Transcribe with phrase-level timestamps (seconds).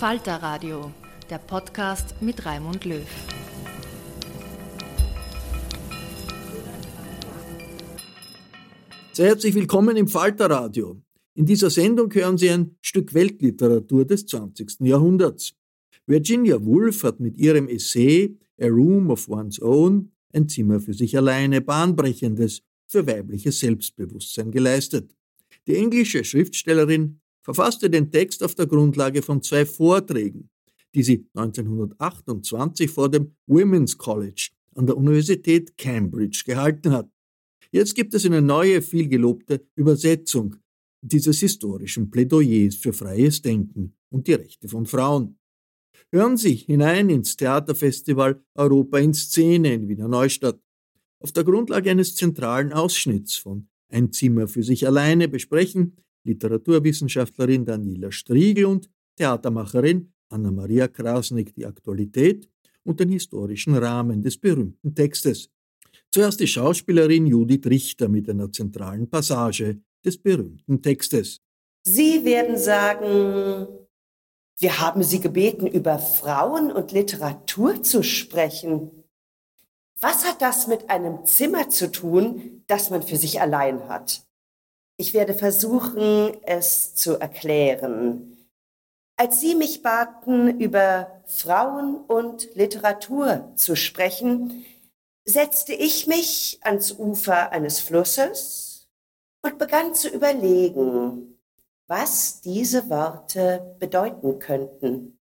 [0.00, 0.94] Falter Radio,
[1.28, 3.06] der Podcast mit Raimund Löw.
[9.12, 11.02] Sehr herzlich willkommen im Falter Radio.
[11.34, 14.80] In dieser Sendung hören Sie ein Stück Weltliteratur des 20.
[14.80, 15.52] Jahrhunderts.
[16.06, 21.14] Virginia Woolf hat mit ihrem Essay A Room of One's Own ein Zimmer für sich
[21.14, 25.14] alleine bahnbrechendes für weibliches Selbstbewusstsein geleistet.
[25.66, 30.50] Die englische Schriftstellerin verfasste den Text auf der Grundlage von zwei Vorträgen,
[30.94, 37.10] die sie 1928 vor dem Women's College an der Universität Cambridge gehalten hat.
[37.72, 40.56] Jetzt gibt es eine neue, vielgelobte Übersetzung
[41.02, 45.38] dieses historischen Plädoyers für freies Denken und die Rechte von Frauen.
[46.12, 50.60] Hören Sie hinein ins Theaterfestival Europa in Szene in Wiener Neustadt.
[51.20, 58.10] Auf der Grundlage eines zentralen Ausschnitts von Ein Zimmer für sich alleine besprechen Literaturwissenschaftlerin Daniela
[58.10, 62.48] Striegel und Theatermacherin Anna-Maria Krasnick die Aktualität
[62.84, 65.50] und den historischen Rahmen des berühmten Textes.
[66.10, 71.40] Zuerst die Schauspielerin Judith Richter mit einer zentralen Passage des berühmten Textes.
[71.82, 73.68] Sie werden sagen,
[74.58, 78.90] wir haben Sie gebeten, über Frauen und Literatur zu sprechen.
[80.00, 84.26] Was hat das mit einem Zimmer zu tun, das man für sich allein hat?
[85.00, 88.36] Ich werde versuchen, es zu erklären.
[89.16, 94.66] Als Sie mich baten, über Frauen und Literatur zu sprechen,
[95.24, 98.90] setzte ich mich ans Ufer eines Flusses
[99.40, 101.38] und begann zu überlegen,
[101.86, 105.18] was diese Worte bedeuten könnten.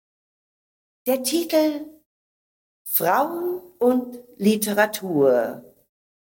[1.08, 1.88] Der Titel
[2.86, 5.64] Frauen und Literatur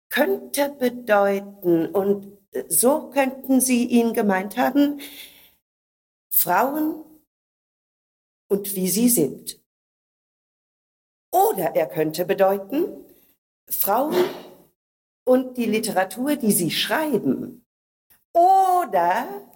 [0.08, 5.00] könnte bedeuten, und so könnten Sie ihn gemeint haben,
[6.30, 7.04] Frauen
[8.48, 9.60] und wie sie sind.
[11.32, 13.04] Oder er könnte bedeuten,
[13.68, 14.24] Frauen
[15.24, 17.64] und die Literatur, die sie schreiben.
[18.32, 19.48] Oder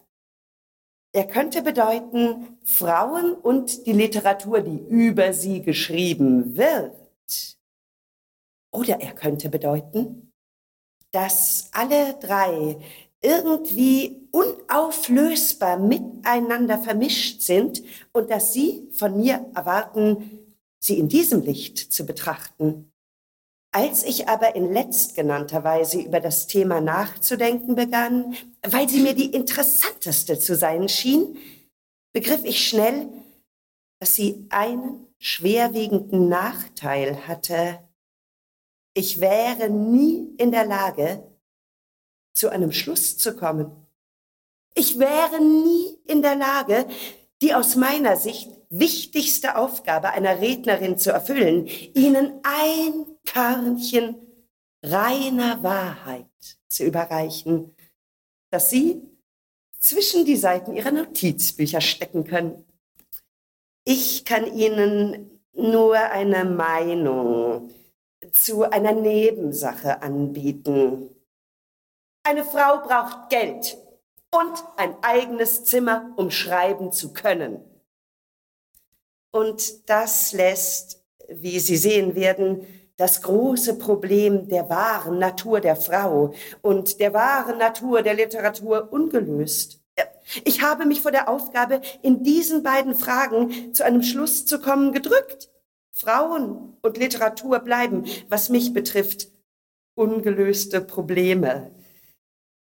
[1.13, 7.59] er könnte bedeuten, Frauen und die Literatur, die über sie geschrieben wird.
[8.73, 10.28] Oder er könnte bedeuten,
[11.19, 12.79] dass alle drei
[13.21, 17.83] irgendwie unauflösbar miteinander vermischt sind
[18.13, 22.93] und dass Sie von mir erwarten, sie in diesem Licht zu betrachten.
[23.73, 29.35] Als ich aber in letztgenannter Weise über das Thema nachzudenken begann, weil sie mir die
[29.35, 31.37] interessanteste zu sein schien,
[32.13, 33.09] begriff ich schnell,
[34.01, 37.81] dass sie einen schwerwiegenden Nachteil hatte,
[38.99, 41.23] ich wäre nie in der Lage,
[42.35, 43.71] zu einem Schluss zu kommen.
[44.75, 46.87] Ich wäre nie in der Lage,
[47.41, 54.17] die aus meiner Sicht wichtigste Aufgabe einer Rednerin zu erfüllen, ihnen ein Körnchen
[54.83, 57.77] reiner Wahrheit zu überreichen,
[58.51, 59.01] das sie
[59.79, 62.65] zwischen die Seiten ihrer Notizbücher stecken können.
[63.85, 67.71] Ich kann ihnen nur eine Meinung
[68.33, 71.11] zu einer Nebensache anbieten.
[72.25, 73.79] Eine Frau braucht Geld
[74.31, 77.65] und ein eigenes Zimmer, um schreiben zu können.
[79.31, 82.67] Und das lässt, wie Sie sehen werden,
[82.97, 89.81] das große Problem der wahren Natur der Frau und der wahren Natur der Literatur ungelöst.
[90.45, 94.93] Ich habe mich vor der Aufgabe, in diesen beiden Fragen zu einem Schluss zu kommen,
[94.93, 95.51] gedrückt.
[95.99, 99.29] Frauen und Literatur bleiben, was mich betrifft,
[99.97, 101.73] ungelöste Probleme.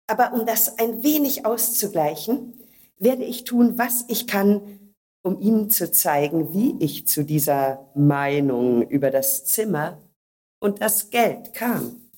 [0.08, 2.54] Aber um das ein wenig auszugleichen,
[3.00, 4.94] werde ich tun, was ich kann,
[5.24, 10.00] um Ihnen zu zeigen, wie ich zu dieser Meinung über das Zimmer
[10.60, 12.12] und das Geld kam.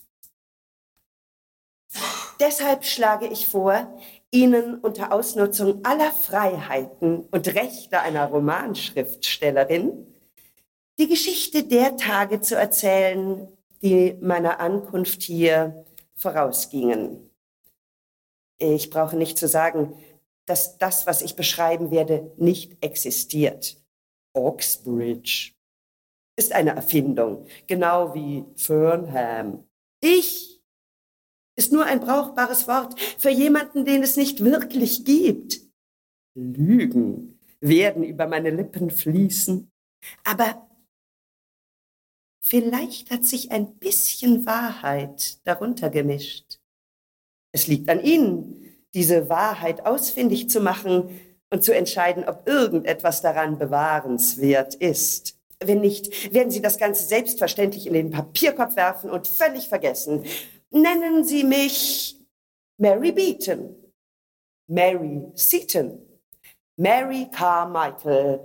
[2.41, 3.97] Deshalb schlage ich vor,
[4.29, 10.05] Ihnen unter Ausnutzung aller Freiheiten und Rechte einer Romanschriftstellerin
[10.99, 13.47] die Geschichte der Tage zu erzählen,
[13.81, 15.85] die meiner Ankunft hier
[16.15, 17.29] vorausgingen.
[18.57, 19.95] Ich brauche nicht zu sagen,
[20.45, 23.77] dass das, was ich beschreiben werde, nicht existiert.
[24.33, 25.53] Oxbridge
[26.35, 29.67] ist eine Erfindung, genau wie Fernham.
[30.01, 30.61] Ich
[31.55, 35.59] ist nur ein brauchbares Wort für jemanden, den es nicht wirklich gibt.
[36.35, 39.71] Lügen werden über meine Lippen fließen,
[40.23, 40.66] aber
[42.47, 46.59] vielleicht hat sich ein bisschen Wahrheit darunter gemischt.
[47.51, 48.63] Es liegt an Ihnen,
[48.93, 55.37] diese Wahrheit ausfindig zu machen und zu entscheiden, ob irgendetwas daran bewahrenswert ist.
[55.59, 60.23] Wenn nicht, werden Sie das Ganze selbstverständlich in den Papierkorb werfen und völlig vergessen.
[60.69, 62.17] Nennen Sie mich
[62.77, 63.75] Mary Beaton,
[64.67, 65.99] Mary Seaton,
[66.77, 68.39] Mary Carmichael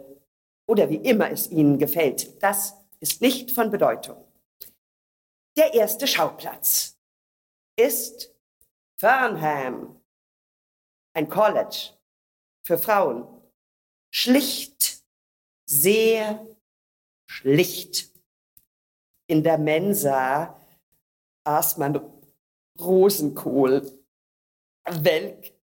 [0.66, 2.42] oder wie immer es Ihnen gefällt.
[2.42, 4.24] Das ist nicht von Bedeutung.
[5.56, 6.96] Der erste Schauplatz
[7.76, 8.32] ist
[8.98, 10.00] Fernham,
[11.14, 11.90] ein College
[12.64, 13.26] für Frauen.
[14.14, 15.02] Schlicht,
[15.68, 16.46] sehr
[17.28, 18.12] schlicht.
[19.26, 20.58] In der Mensa
[21.44, 22.00] aß man
[22.78, 24.00] Rosenkohl,
[24.84, 25.54] welk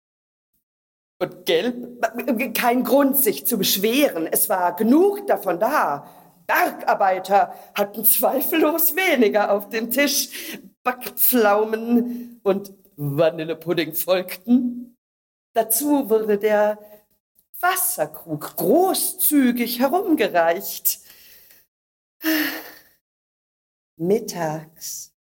[1.21, 2.55] und gelb.
[2.55, 4.27] Kein Grund, sich zu beschweren.
[4.27, 6.18] Es war genug davon da.
[6.49, 10.59] Bergarbeiter hatten zweifellos weniger auf dem Tisch.
[10.83, 14.97] Backpflaumen und Vanillepudding folgten.
[15.55, 16.79] Dazu wurde der
[17.61, 21.01] Wasserkrug großzügig herumgereicht.
[23.97, 25.13] Mittags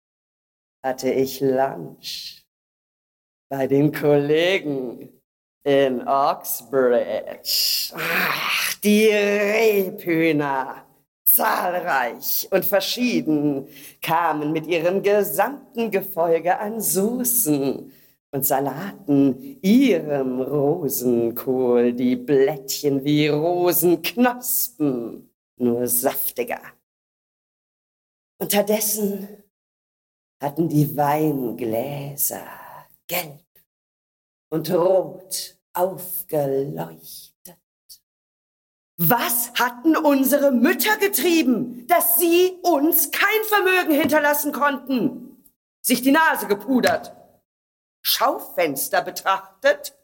[0.82, 2.42] hatte ich Lunch
[3.50, 5.20] bei den Kollegen
[5.64, 7.92] in Oxbridge.
[7.94, 10.87] Ach, die Rebhühner,
[11.34, 13.68] zahlreich und verschieden,
[14.00, 17.92] kamen mit ihrem gesamten Gefolge an Soßen
[18.30, 26.60] und Salaten, ihrem Rosenkohl, die Blättchen wie Rosenknospen, nur saftiger.
[28.40, 29.42] Unterdessen
[30.40, 32.46] hatten die Weingläser
[33.06, 33.44] gelb
[34.50, 37.27] und rot aufgeleuchtet.
[39.00, 45.44] Was hatten unsere Mütter getrieben, dass sie uns kein Vermögen hinterlassen konnten?
[45.80, 47.14] Sich die Nase gepudert,
[48.02, 49.96] Schaufenster betrachtet,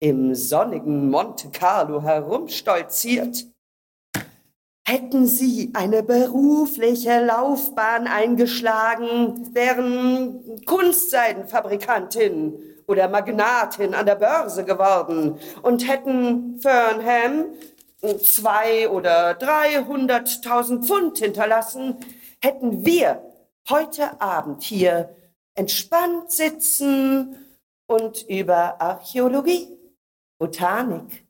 [0.00, 3.46] im sonnigen Monte Carlo herumstolziert,
[4.88, 12.54] Hätten Sie eine berufliche Laufbahn eingeschlagen, wären Kunstseidenfabrikantin
[12.86, 17.46] oder Magnatin an der Börse geworden und hätten Fernham
[18.18, 21.96] zwei oder dreihunderttausend Pfund hinterlassen,
[22.42, 23.22] hätten wir
[23.68, 25.14] heute Abend hier
[25.54, 27.36] entspannt sitzen
[27.86, 29.68] und über Archäologie,
[30.38, 31.24] Botanik,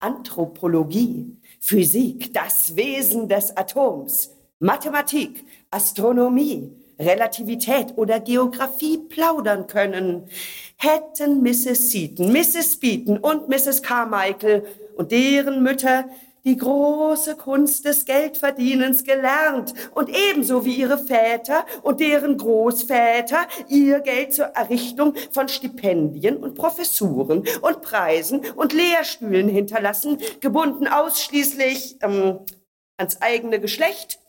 [0.00, 10.28] Anthropologie, Physik, das Wesen des Atoms, Mathematik, Astronomie, Relativität oder Geographie plaudern können,
[10.76, 11.90] hätten Mrs.
[11.90, 12.76] Seaton, Mrs.
[12.78, 13.82] Beaton und Mrs.
[13.82, 14.66] Carmichael
[14.98, 16.04] und deren Mütter
[16.44, 24.00] die große Kunst des Geldverdienens gelernt und ebenso wie ihre Väter und deren Großväter ihr
[24.00, 32.40] Geld zur Errichtung von Stipendien und Professuren und Preisen und Lehrstühlen hinterlassen, gebunden ausschließlich ähm,
[32.96, 34.20] ans eigene Geschlecht,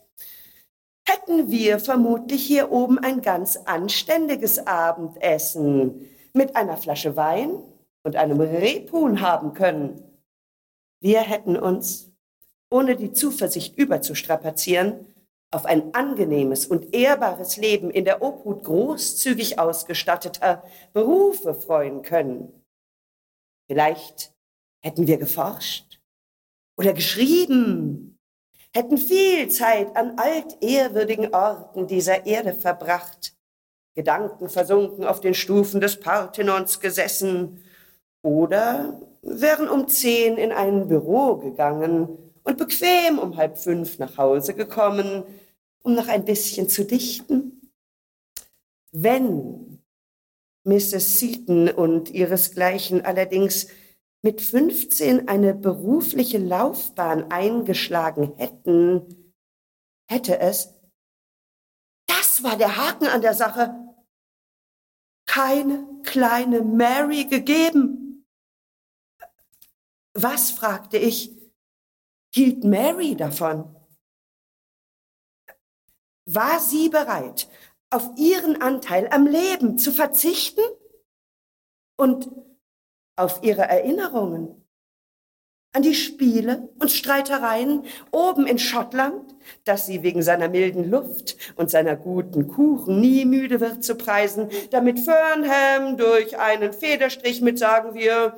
[1.08, 7.64] hätten wir vermutlich hier oben ein ganz anständiges Abendessen mit einer Flasche Wein
[8.04, 10.09] und einem Rebhuhn haben können.
[11.02, 12.12] Wir hätten uns,
[12.70, 15.06] ohne die Zuversicht überzustrapazieren,
[15.52, 20.64] auf ein angenehmes und ehrbares Leben in der Obhut großzügig ausgestatteter
[20.94, 22.64] Berufe freuen können.
[23.68, 24.34] Vielleicht
[24.84, 26.00] hätten wir geforscht
[26.78, 28.20] oder geschrieben,
[28.74, 33.36] hätten viel Zeit an altehrwürdigen Orten dieser Erde verbracht,
[33.96, 37.64] Gedanken versunken auf den Stufen des Parthenons gesessen
[38.22, 44.54] oder wären um zehn in ein Büro gegangen und bequem um halb fünf nach Hause
[44.54, 45.24] gekommen,
[45.84, 47.72] um noch ein bisschen zu dichten.
[48.92, 49.84] Wenn
[50.64, 51.20] Mrs.
[51.20, 53.68] Seaton und ihresgleichen allerdings
[54.22, 59.34] mit 15 eine berufliche Laufbahn eingeschlagen hätten,
[60.10, 60.74] hätte es,
[62.08, 63.74] das war der Haken an der Sache,
[65.26, 68.09] keine kleine Mary gegeben.
[70.22, 71.32] Was, fragte ich,
[72.34, 73.74] hielt Mary davon?
[76.26, 77.50] War sie bereit,
[77.90, 80.62] auf ihren Anteil am Leben zu verzichten?
[81.98, 82.30] Und
[83.16, 84.66] auf ihre Erinnerungen?
[85.72, 91.70] An die Spiele und Streitereien oben in Schottland, dass sie wegen seiner milden Luft und
[91.70, 97.94] seiner guten Kuchen nie müde wird zu preisen, damit Fernham durch einen Federstrich mit, sagen
[97.94, 98.38] wir,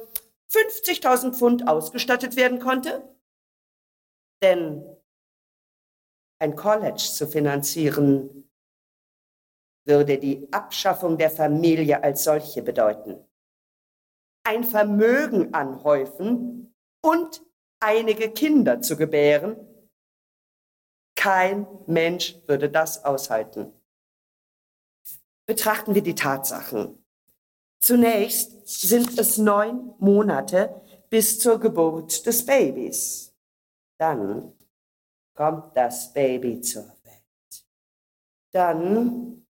[0.51, 3.15] 50.000 Pfund ausgestattet werden konnte?
[4.43, 4.83] Denn
[6.39, 8.49] ein College zu finanzieren
[9.85, 13.23] würde die Abschaffung der Familie als solche bedeuten.
[14.43, 17.45] Ein Vermögen anhäufen und
[17.79, 19.55] einige Kinder zu gebären.
[21.15, 23.73] Kein Mensch würde das aushalten.
[25.45, 27.00] Betrachten wir die Tatsachen.
[27.91, 33.35] Zunächst sind es neun Monate bis zur Geburt des Babys.
[33.99, 34.53] Dann
[35.35, 37.65] kommt das Baby zur Welt.
[38.53, 39.45] Dann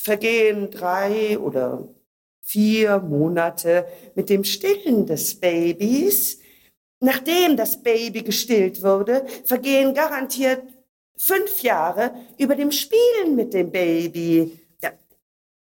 [0.00, 1.86] vergehen drei oder
[2.40, 6.40] vier Monate mit dem Stillen des Babys.
[7.00, 10.62] Nachdem das Baby gestillt wurde, vergehen garantiert
[11.18, 14.65] fünf Jahre über dem Spielen mit dem Baby.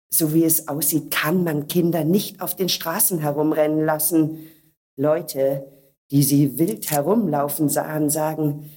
[0.09, 4.47] So wie es aussieht, kann man Kinder nicht auf den Straßen herumrennen lassen.
[4.95, 5.67] Leute,
[6.11, 8.71] die sie wild herumlaufen sahen, sagen,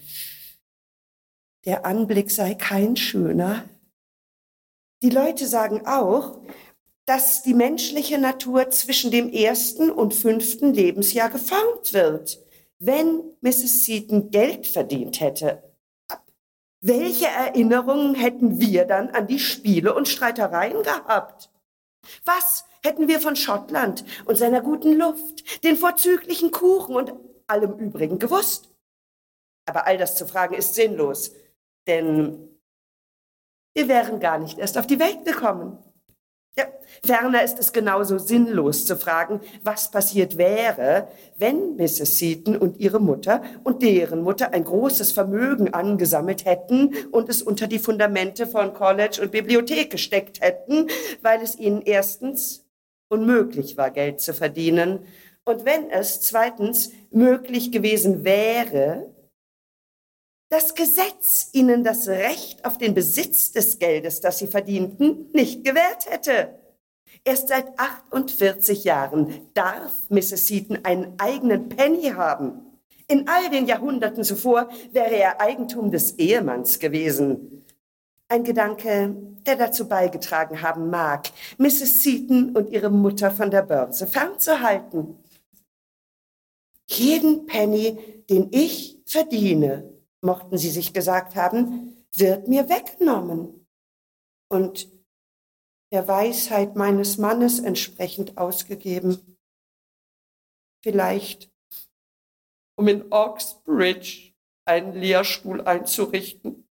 [1.64, 3.64] der Anblick sei kein schöner.
[5.02, 6.40] Die Leute sagen auch,
[7.06, 12.38] dass die menschliche Natur zwischen dem ersten und fünften Lebensjahr geformt wird.
[12.78, 13.84] Wenn Mrs.
[13.84, 15.69] Seaton Geld verdient hätte,
[16.80, 21.50] welche Erinnerungen hätten wir dann an die Spiele und Streitereien gehabt?
[22.24, 27.12] Was hätten wir von Schottland und seiner guten Luft, den vorzüglichen Kuchen und
[27.46, 28.70] allem übrigen gewusst?
[29.66, 31.32] Aber all das zu fragen ist sinnlos,
[31.86, 32.48] denn
[33.74, 35.78] wir wären gar nicht erst auf die Welt gekommen.
[36.56, 36.64] Ja,
[37.04, 42.18] ferner ist es genauso sinnlos zu fragen, was passiert wäre, wenn Mrs.
[42.18, 47.66] Seaton und ihre Mutter und deren Mutter ein großes Vermögen angesammelt hätten und es unter
[47.66, 50.88] die Fundamente von College und Bibliothek gesteckt hätten,
[51.22, 52.66] weil es ihnen erstens
[53.08, 55.00] unmöglich war, Geld zu verdienen
[55.44, 59.12] und wenn es zweitens möglich gewesen wäre,
[60.50, 66.10] das Gesetz ihnen das Recht auf den Besitz des Geldes, das sie verdienten, nicht gewährt
[66.10, 66.58] hätte.
[67.24, 70.48] Erst seit 48 Jahren darf Mrs.
[70.48, 72.66] Seaton einen eigenen Penny haben.
[73.06, 77.64] In all den Jahrhunderten zuvor wäre er Eigentum des Ehemanns gewesen.
[78.28, 79.14] Ein Gedanke,
[79.46, 82.02] der dazu beigetragen haben mag, Mrs.
[82.02, 85.16] Seaton und ihre Mutter von der Börse fernzuhalten.
[86.88, 93.66] Jeden Penny, den ich verdiene, mochten sie sich gesagt haben, wird mir weggenommen
[94.50, 94.88] und
[95.92, 99.36] der Weisheit meines Mannes entsprechend ausgegeben.
[100.84, 101.50] Vielleicht,
[102.78, 104.32] um in Oxbridge
[104.64, 106.68] einen Lehrstuhl einzurichten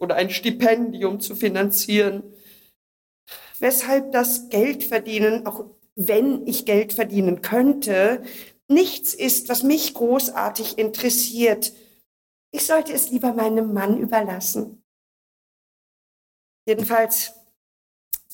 [0.00, 2.34] oder ein Stipendium zu finanzieren,
[3.58, 8.24] weshalb das Geldverdienen, auch wenn ich Geld verdienen könnte,
[8.68, 11.72] nichts ist, was mich großartig interessiert.
[12.54, 14.84] Ich sollte es lieber meinem Mann überlassen.
[16.66, 17.34] Jedenfalls,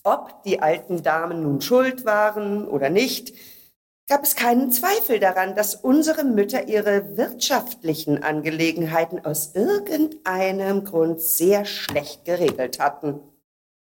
[0.02, 3.32] ob die alten Damen nun schuld waren oder nicht,
[4.08, 11.64] gab es keinen Zweifel daran, dass unsere Mütter ihre wirtschaftlichen Angelegenheiten aus irgendeinem Grund sehr
[11.64, 13.20] schlecht geregelt hatten.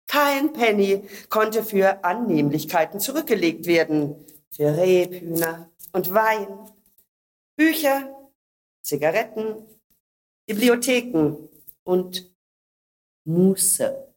[0.08, 6.48] Kein Penny konnte für Annehmlichkeiten zurückgelegt werden, für Rebhühner und Wein,
[7.58, 8.10] Bücher,
[8.82, 9.66] Zigaretten,
[10.48, 11.50] Bibliotheken
[11.84, 12.32] und
[13.26, 14.14] Muße.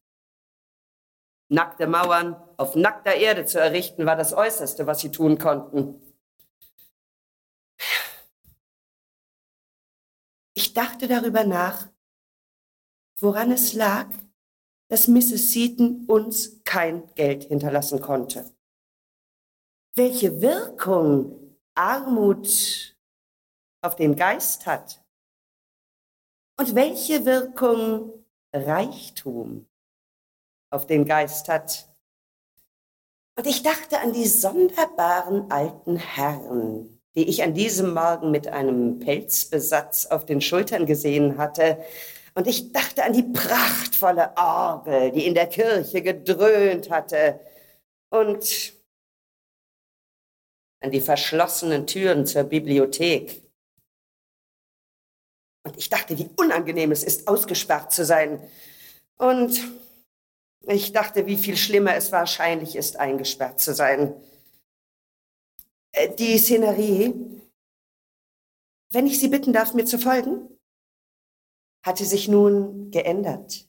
[1.51, 6.03] Nackte Mauern auf nackter Erde zu errichten, war das Äußerste, was sie tun konnten.
[10.55, 11.89] Ich dachte darüber nach,
[13.19, 14.09] woran es lag,
[14.89, 15.53] dass Mrs.
[15.53, 18.55] Seaton uns kein Geld hinterlassen konnte.
[19.95, 22.97] Welche Wirkung Armut
[23.81, 25.03] auf den Geist hat
[26.59, 28.13] und welche Wirkung
[28.53, 29.67] Reichtum
[30.71, 31.89] auf den Geist hat.
[33.37, 38.99] Und ich dachte an die sonderbaren alten Herren, die ich an diesem Morgen mit einem
[38.99, 41.79] Pelzbesatz auf den Schultern gesehen hatte.
[42.35, 47.41] Und ich dachte an die prachtvolle Orgel, die in der Kirche gedröhnt hatte.
[48.11, 48.73] Und
[50.81, 53.48] an die verschlossenen Türen zur Bibliothek.
[55.69, 58.43] Und ich dachte, wie unangenehm es ist, ausgesperrt zu sein.
[59.19, 59.61] Und
[60.63, 64.15] ich dachte, wie viel schlimmer es wahrscheinlich ist, eingesperrt zu sein.
[65.93, 67.15] Äh, die Szenerie,
[68.91, 70.49] wenn ich Sie bitten darf, mir zu folgen,
[71.85, 73.69] hatte sich nun geändert.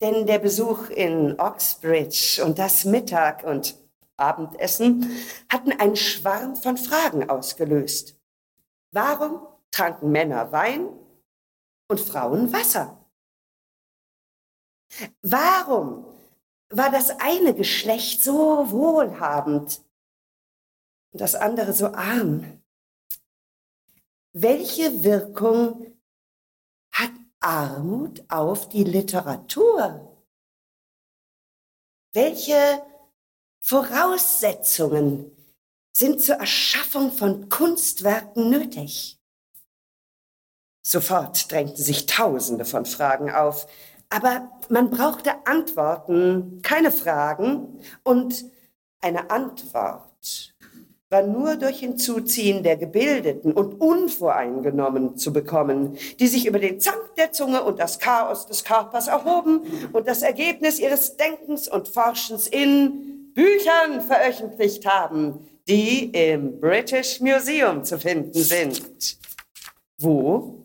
[0.00, 3.76] Denn der Besuch in Oxbridge und das Mittag und
[4.16, 5.10] Abendessen
[5.48, 8.16] hatten einen Schwarm von Fragen ausgelöst.
[8.92, 10.88] Warum tranken Männer Wein
[11.88, 12.96] und Frauen Wasser?
[15.22, 16.04] Warum
[16.70, 19.82] war das eine Geschlecht so wohlhabend
[21.12, 22.62] und das andere so arm?
[24.32, 25.98] Welche Wirkung
[26.92, 30.06] hat Armut auf die Literatur?
[32.12, 32.84] Welche
[33.60, 35.36] Voraussetzungen
[35.92, 39.19] sind zur Erschaffung von Kunstwerken nötig?
[40.82, 43.66] Sofort drängten sich Tausende von Fragen auf,
[44.10, 47.80] aber man brauchte Antworten, keine Fragen.
[48.02, 48.44] Und
[49.00, 50.54] eine Antwort
[51.08, 57.14] war nur durch Hinzuziehen der Gebildeten und Unvoreingenommen zu bekommen, die sich über den Zank
[57.16, 59.62] der Zunge und das Chaos des Körpers erhoben
[59.92, 67.84] und das Ergebnis ihres Denkens und Forschens in Büchern veröffentlicht haben, die im British Museum
[67.84, 69.18] zu finden sind.
[69.98, 70.59] Wo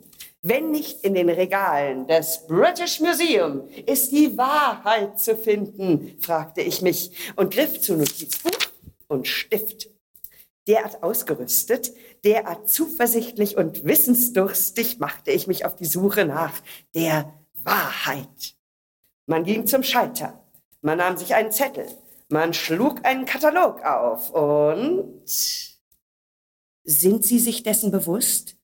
[0.47, 6.83] wenn nicht in den Regalen des British Museum ist die Wahrheit zu finden, fragte ich
[6.83, 8.51] mich und griff zu Notizbuch
[9.07, 9.89] und Stift.
[10.67, 16.53] Derart ausgerüstet, derart zuversichtlich und wissensdurstig machte ich mich auf die Suche nach
[16.93, 18.55] der Wahrheit.
[19.25, 20.43] Man ging zum Schalter,
[20.81, 21.87] man nahm sich einen Zettel,
[22.29, 25.23] man schlug einen Katalog auf und
[26.83, 28.57] sind Sie sich dessen bewusst,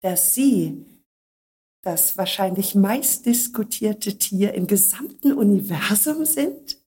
[0.00, 0.97] dass Sie
[1.82, 6.82] das wahrscheinlich meistdiskutierte Tier im gesamten Universum sind?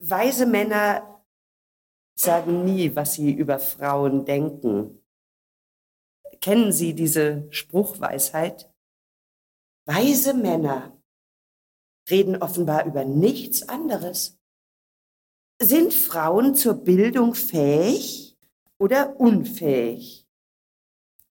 [0.00, 1.24] Weise Männer
[2.14, 5.04] sagen nie, was sie über Frauen denken.
[6.40, 8.72] Kennen Sie diese Spruchweisheit?
[9.86, 10.96] Weise Männer
[12.08, 14.38] reden offenbar über nichts anderes.
[15.60, 18.36] Sind Frauen zur Bildung fähig
[18.78, 20.27] oder unfähig?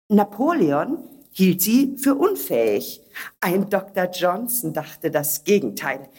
[0.09, 3.01] Napoleon hielt sie für unfähig.
[3.39, 4.09] Ein Dr.
[4.09, 6.09] Johnson dachte das Gegenteil.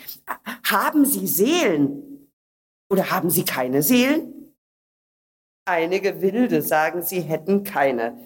[0.65, 2.31] Haben Sie Seelen
[2.89, 4.55] oder haben Sie keine Seelen?
[5.65, 8.19] Einige Wilde sagen, sie hätten keine.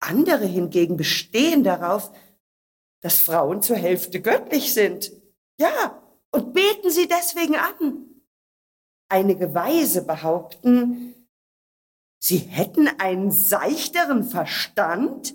[0.00, 2.10] Andere hingegen bestehen darauf,
[3.00, 5.12] dass Frauen zur Hälfte göttlich sind.
[5.60, 8.22] Ja, und beten sie deswegen an.
[9.08, 11.14] Einige Weise behaupten,
[12.18, 15.34] Sie hätten einen seichteren Verstand?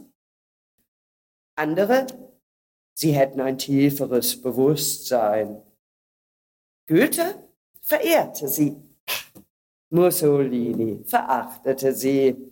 [1.55, 2.07] Andere,
[2.93, 5.61] sie hätten ein tieferes Bewusstsein.
[6.87, 7.47] Goethe
[7.81, 8.75] verehrte sie.
[9.89, 12.51] Mussolini verachtete sie.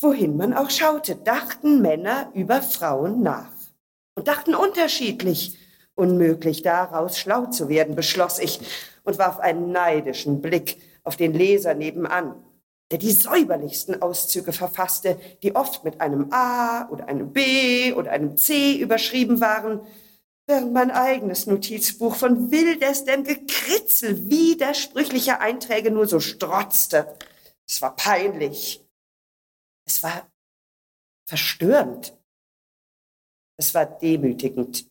[0.00, 3.52] Wohin man auch schaute, dachten Männer über Frauen nach
[4.14, 5.58] und dachten unterschiedlich.
[5.94, 8.60] Unmöglich daraus schlau zu werden, beschloss ich
[9.04, 12.42] und warf einen neidischen Blick auf den Leser nebenan,
[12.90, 18.36] der die säuberlichsten Auszüge verfasste, die oft mit einem A oder einem B oder einem
[18.36, 19.86] C überschrieben waren,
[20.46, 27.16] während mein eigenes Notizbuch von wildestem Gekritzel widersprüchlicher Einträge nur so strotzte.
[27.68, 28.84] Es war peinlich.
[29.86, 30.28] Es war
[31.26, 32.18] verstörend.
[33.56, 34.90] Es war demütigend.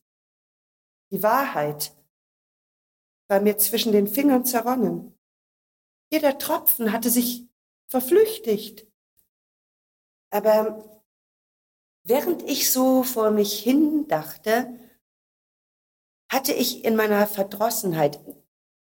[1.11, 1.93] Die Wahrheit
[3.27, 5.17] war mir zwischen den Fingern zerronnen.
[6.11, 7.48] Jeder Tropfen hatte sich
[7.89, 8.87] verflüchtigt.
[10.31, 11.03] Aber
[12.03, 14.73] während ich so vor mich hin dachte,
[16.31, 18.19] hatte ich in meiner Verdrossenheit,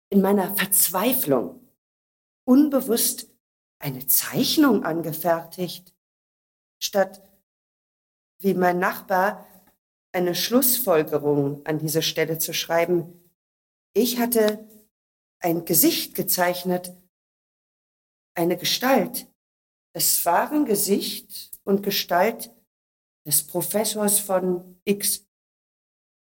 [0.09, 1.61] in meiner Verzweiflung
[2.45, 3.29] unbewusst
[3.79, 5.95] eine Zeichnung angefertigt,
[6.79, 7.23] statt
[8.39, 9.47] wie mein Nachbar
[10.13, 13.31] eine Schlussfolgerung an diese Stelle zu schreiben.
[13.93, 14.67] Ich hatte
[15.41, 16.95] ein Gesicht gezeichnet,
[18.35, 19.27] eine Gestalt.
[19.93, 22.51] Es waren Gesicht und Gestalt
[23.27, 25.25] des Professors von X.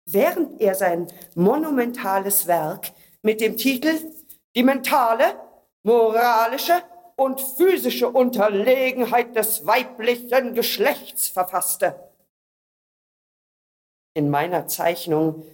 [0.07, 4.13] Während er sein monumentales Werk mit dem Titel
[4.55, 5.41] Die mentale,
[5.83, 6.83] moralische
[7.17, 12.13] und physische Unterlegenheit des weiblichen Geschlechts verfasste.
[14.15, 15.45] In meiner Zeichnung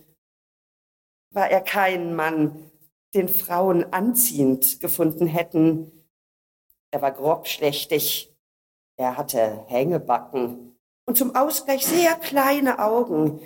[1.32, 2.70] war er kein Mann,
[3.14, 5.99] den Frauen anziehend gefunden hätten,
[6.90, 8.34] er war grobschlächtig.
[8.96, 10.76] Er hatte Hängebacken
[11.06, 13.40] und zum Ausgleich sehr kleine Augen.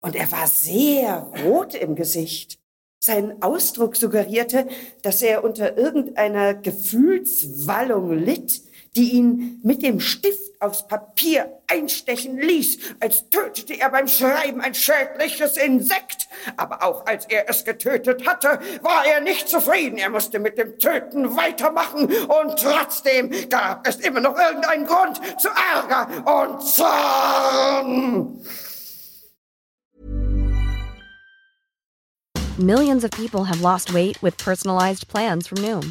[0.00, 2.58] Und er war sehr rot im Gesicht.
[3.02, 4.66] Sein Ausdruck suggerierte,
[5.02, 8.62] dass er unter irgendeiner Gefühlswallung litt,
[8.96, 14.74] die ihn mit dem Stift aufs Papier einstechen ließ, als tötete er beim Schreiben ein
[14.74, 16.28] schädliches Insekt.
[16.56, 19.98] Aber auch als er es getötet hatte, war er nicht zufrieden.
[19.98, 25.48] Er musste mit dem Töten weitermachen und trotzdem gab es immer noch irgendeinen Grund zu
[25.48, 28.40] Ärger und Zorn.
[32.58, 35.90] Millions of people have lost weight with personalized plans from Noom.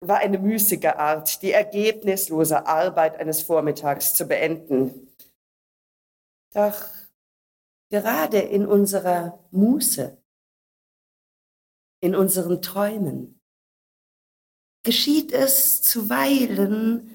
[0.00, 5.08] war eine müßige Art, die ergebnislose Arbeit eines Vormittags zu beenden.
[6.54, 6.88] Doch
[7.90, 10.16] gerade in unserer Muße,
[12.00, 13.40] in unseren Träumen,
[14.82, 17.14] geschieht es zuweilen,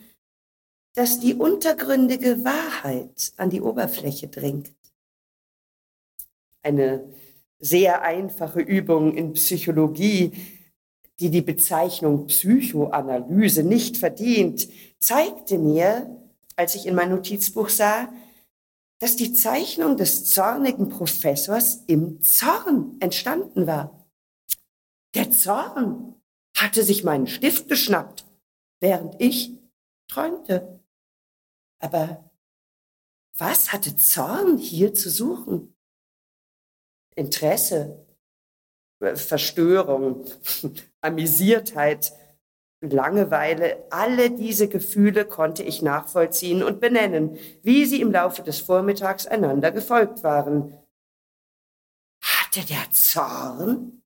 [0.94, 4.74] dass die untergründige Wahrheit an die Oberfläche dringt.
[6.62, 7.12] Eine
[7.58, 10.32] sehr einfache Übung in Psychologie
[11.20, 14.68] die die Bezeichnung Psychoanalyse nicht verdient,
[15.00, 16.10] zeigte mir,
[16.56, 18.12] als ich in mein Notizbuch sah,
[19.00, 24.06] dass die Zeichnung des zornigen Professors im Zorn entstanden war.
[25.14, 26.16] Der Zorn
[26.56, 28.26] hatte sich meinen Stift geschnappt,
[28.80, 29.58] während ich
[30.08, 30.80] träumte.
[31.80, 32.30] Aber
[33.38, 35.76] was hatte Zorn hier zu suchen?
[37.16, 38.05] Interesse,
[39.00, 40.26] Verstörung,
[41.02, 42.14] Amüsiertheit,
[42.82, 49.26] Langeweile, alle diese Gefühle konnte ich nachvollziehen und benennen, wie sie im Laufe des Vormittags
[49.26, 50.78] einander gefolgt waren.
[52.22, 54.04] Hatte der Zorn,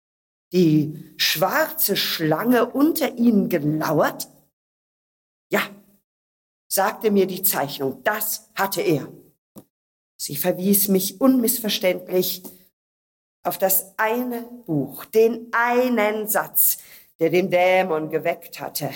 [0.54, 4.28] die schwarze Schlange unter ihnen gelauert?
[5.52, 5.62] Ja,
[6.68, 9.12] sagte mir die Zeichnung, das hatte er.
[10.16, 12.44] Sie verwies mich unmissverständlich
[13.44, 16.78] auf das eine Buch, den einen Satz,
[17.20, 18.90] der den Dämon geweckt hatte.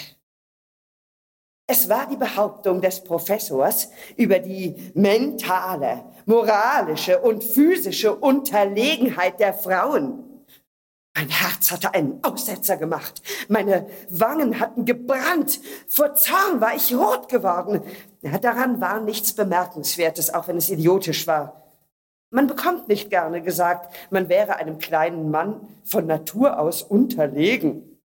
[1.66, 10.46] Es war die Behauptung des Professors über die mentale, moralische und physische Unterlegenheit der Frauen.
[11.16, 13.22] Mein Herz hatte einen Aussetzer gemacht.
[13.48, 15.62] Meine Wangen hatten gebrannt.
[15.88, 17.82] Vor Zorn war ich rot geworden.
[18.42, 21.63] Daran war nichts Bemerkenswertes, auch wenn es idiotisch war.
[22.34, 28.02] Man bekommt nicht gerne gesagt, man wäre einem kleinen Mann von Natur aus unterlegen.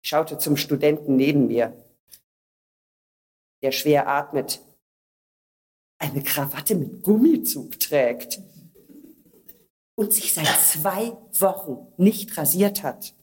[0.00, 1.76] Ich schaute zum Studenten neben mir,
[3.64, 4.62] der schwer atmet,
[5.98, 8.40] eine Krawatte mit Gummizug trägt
[9.96, 13.16] und sich seit zwei Wochen nicht rasiert hat.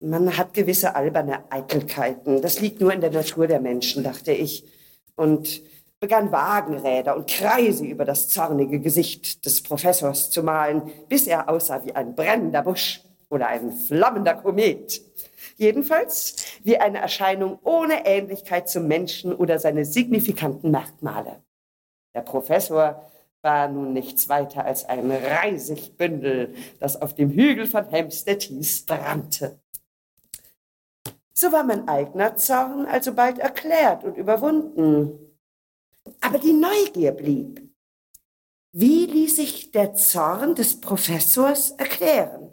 [0.00, 2.42] Man hat gewisse alberne Eitelkeiten.
[2.42, 4.64] Das liegt nur in der Natur der Menschen, dachte ich.
[5.14, 5.62] Und
[6.00, 11.84] begann Wagenräder und Kreise über das zornige Gesicht des Professors zu malen, bis er aussah
[11.84, 15.00] wie ein brennender Busch oder ein flammender Komet.
[15.56, 21.42] Jedenfalls wie eine Erscheinung ohne Ähnlichkeit zum Menschen oder seine signifikanten Merkmale.
[22.14, 23.10] Der Professor
[23.42, 29.60] war nun nichts weiter als ein Reisigbündel, das auf dem Hügel von Hempstead hieß brannte.
[31.32, 35.25] So war mein eigener Zorn also bald erklärt und überwunden.
[36.20, 37.62] Aber die Neugier blieb.
[38.72, 42.50] Wie ließ sich der Zorn des Professors erklären?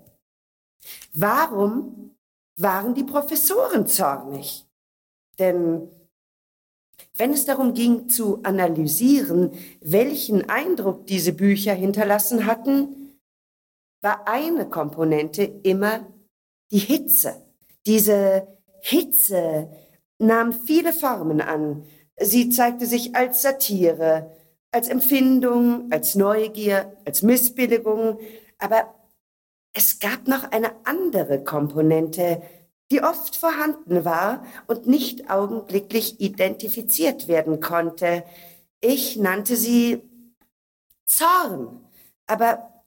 [1.13, 2.15] Warum
[2.57, 4.65] waren die Professoren zornig?
[5.39, 5.89] Denn
[7.17, 13.19] wenn es darum ging zu analysieren, welchen Eindruck diese Bücher hinterlassen hatten,
[14.01, 16.07] war eine Komponente immer
[16.71, 17.45] die Hitze.
[17.85, 18.47] Diese
[18.81, 19.69] Hitze
[20.19, 21.85] nahm viele Formen an.
[22.19, 24.31] Sie zeigte sich als Satire,
[24.71, 28.19] als Empfindung, als Neugier, als Missbilligung,
[28.57, 28.93] aber
[29.73, 32.41] es gab noch eine andere Komponente,
[32.91, 38.23] die oft vorhanden war und nicht augenblicklich identifiziert werden konnte.
[38.81, 40.01] Ich nannte sie
[41.05, 41.83] Zorn,
[42.27, 42.83] aber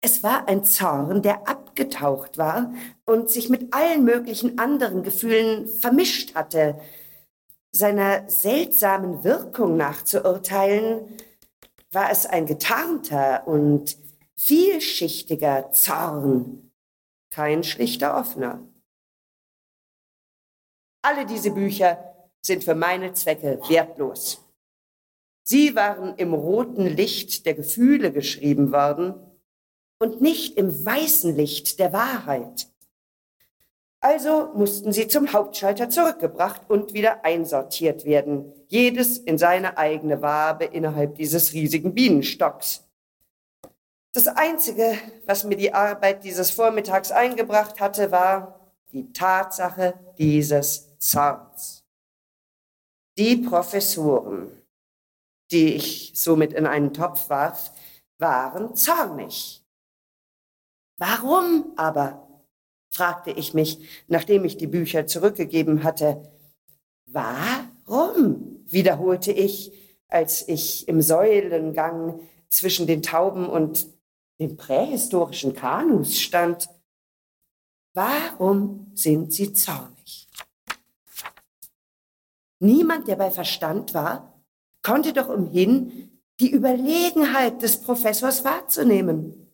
[0.00, 2.72] es war ein Zorn, der abgetaucht war
[3.04, 6.78] und sich mit allen möglichen anderen Gefühlen vermischt hatte.
[7.76, 11.14] Seiner seltsamen Wirkung nachzuurteilen,
[11.90, 13.98] war es ein getarnter und
[14.34, 16.72] vielschichtiger Zorn,
[17.28, 18.66] kein schlichter offener.
[21.02, 24.42] Alle diese Bücher sind für meine Zwecke wertlos.
[25.42, 29.16] Sie waren im roten Licht der Gefühle geschrieben worden
[29.98, 32.68] und nicht im weißen Licht der Wahrheit.
[34.08, 40.64] Also mussten sie zum Hauptschalter zurückgebracht und wieder einsortiert werden, jedes in seine eigene Wabe
[40.66, 42.84] innerhalb dieses riesigen Bienenstocks.
[44.12, 51.84] Das Einzige, was mir die Arbeit dieses Vormittags eingebracht hatte, war die Tatsache dieses Zorns.
[53.18, 54.52] Die Professoren,
[55.50, 57.72] die ich somit in einen Topf warf,
[58.18, 59.64] waren zornig.
[60.96, 62.25] Warum aber?
[62.96, 66.22] Fragte ich mich, nachdem ich die Bücher zurückgegeben hatte.
[67.06, 68.56] Warum?
[68.68, 69.72] wiederholte ich,
[70.08, 73.86] als ich im Säulengang zwischen den Tauben und
[74.40, 76.68] den prähistorischen Kanus stand.
[77.94, 80.28] Warum sind sie zornig?
[82.58, 84.42] Niemand, der bei Verstand war,
[84.82, 89.52] konnte doch umhin, die Überlegenheit des Professors wahrzunehmen.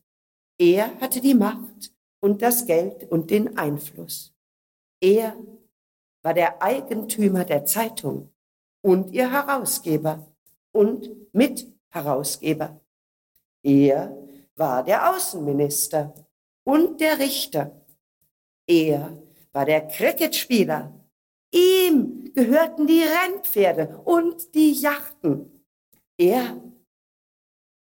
[0.59, 4.32] Er hatte die Macht und das Geld und den Einfluss.
[5.00, 5.37] Er
[6.22, 8.30] war der Eigentümer der Zeitung
[8.80, 10.26] und ihr Herausgeber
[10.72, 12.80] und Mitherausgeber.
[13.62, 14.16] Er
[14.56, 16.14] war der Außenminister
[16.64, 17.85] und der Richter.
[18.66, 19.18] Er
[19.52, 20.92] war der Cricketspieler
[21.52, 25.64] Ihm gehörten die Rennpferde und die Yachten.
[26.16, 26.56] Er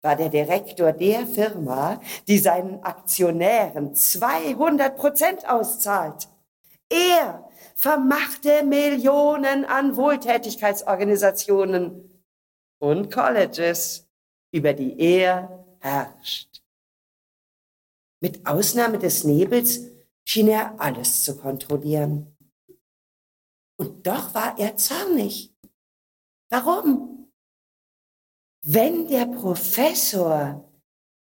[0.02, 6.28] war der Direktor der Firma, die seinen Aktionären 200 Prozent auszahlt.
[6.88, 12.20] Er vermachte Millionen an Wohltätigkeitsorganisationen
[12.78, 14.08] und Colleges,
[14.52, 16.62] über die er herrscht.
[18.22, 19.80] Mit Ausnahme des Nebels
[20.26, 22.36] schien er alles zu kontrollieren.
[23.78, 25.54] Und doch war er zornig.
[26.50, 27.09] Warum?
[28.62, 30.70] Wenn der Professor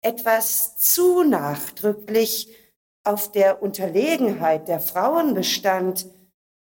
[0.03, 2.55] etwas zu nachdrücklich
[3.05, 6.07] auf der Unterlegenheit der Frauen bestand,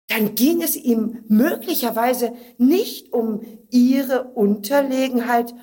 [0.09, 5.55] dann ging es ihm möglicherweise nicht um ihre Unterlegenheit,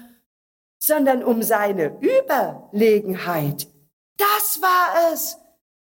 [0.80, 3.68] sondern um seine Überlegenheit.
[4.18, 5.38] Das war es,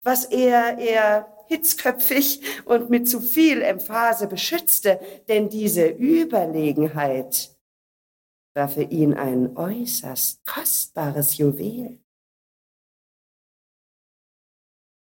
[0.02, 7.53] was er, er hitzköpfig und mit zu viel Emphase beschützte, denn diese Überlegenheit
[8.54, 12.00] war für ihn ein äußerst kostbares Juwel.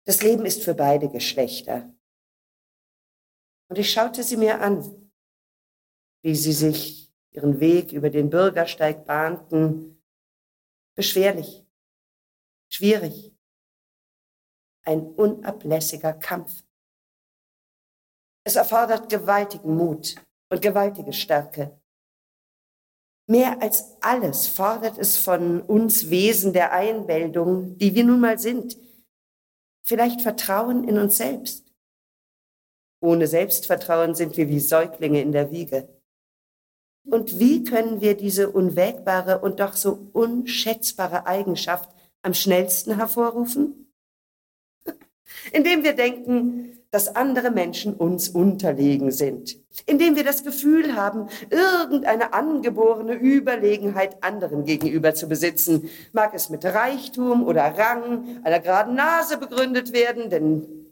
[0.04, 1.94] Das Leben ist für beide Geschlechter.
[3.68, 5.12] Und ich schaute sie mir an,
[6.22, 10.02] wie sie sich ihren Weg über den Bürgersteig bahnten.
[10.94, 11.66] Beschwerlich,
[12.68, 13.34] schwierig,
[14.84, 16.64] ein unablässiger Kampf.
[18.44, 20.16] Es erfordert gewaltigen Mut
[20.50, 21.81] und gewaltige Stärke.
[23.32, 28.76] Mehr als alles fordert es von uns Wesen der Einbildung, die wir nun mal sind,
[29.86, 31.64] vielleicht Vertrauen in uns selbst,
[33.00, 35.88] Ohne Selbstvertrauen sind wir wie Säuglinge in der Wiege.
[37.04, 41.90] Und wie können wir diese unwägbare und doch so unschätzbare Eigenschaft
[42.20, 43.81] am schnellsten hervorrufen?
[45.52, 49.58] Indem wir denken, dass andere Menschen uns unterlegen sind.
[49.86, 55.88] Indem wir das Gefühl haben, irgendeine angeborene Überlegenheit anderen gegenüber zu besitzen.
[56.12, 60.82] Mag es mit Reichtum oder Rang, einer geraden Nase begründet werden, denn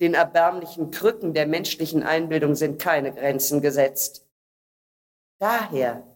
[0.00, 4.26] den erbärmlichen Krücken der menschlichen Einbildung sind keine Grenzen gesetzt.
[5.40, 6.06] Daher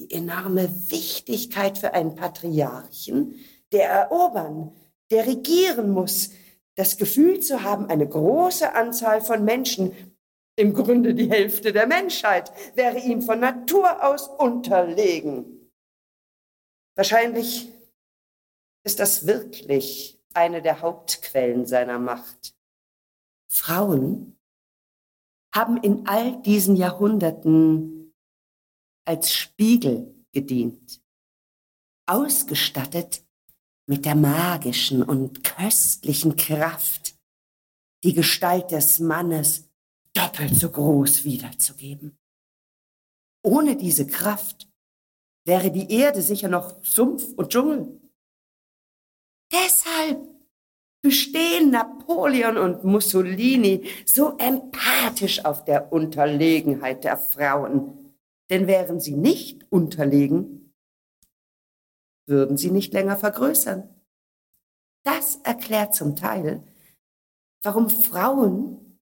[0.00, 3.34] die enorme Wichtigkeit für einen Patriarchen,
[3.72, 4.72] der erobern,
[5.10, 6.30] der regieren muss,
[6.78, 10.14] das Gefühl zu haben, eine große Anzahl von Menschen,
[10.56, 15.72] im Grunde die Hälfte der Menschheit, wäre ihm von Natur aus unterlegen.
[16.94, 17.72] Wahrscheinlich
[18.84, 22.54] ist das wirklich eine der Hauptquellen seiner Macht.
[23.50, 24.38] Frauen
[25.52, 28.14] haben in all diesen Jahrhunderten
[29.04, 31.02] als Spiegel gedient,
[32.06, 33.24] ausgestattet
[33.88, 37.16] mit der magischen und köstlichen Kraft,
[38.04, 39.70] die Gestalt des Mannes
[40.12, 42.18] doppelt so groß wiederzugeben.
[43.42, 44.68] Ohne diese Kraft
[45.46, 47.98] wäre die Erde sicher noch Sumpf und Dschungel.
[49.50, 50.20] Deshalb
[51.00, 58.14] bestehen Napoleon und Mussolini so empathisch auf der Unterlegenheit der Frauen.
[58.50, 60.57] Denn wären sie nicht unterlegen,
[62.28, 63.88] würden sie nicht länger vergrößern.
[65.04, 66.62] Das erklärt zum Teil,
[67.62, 68.98] warum Frauen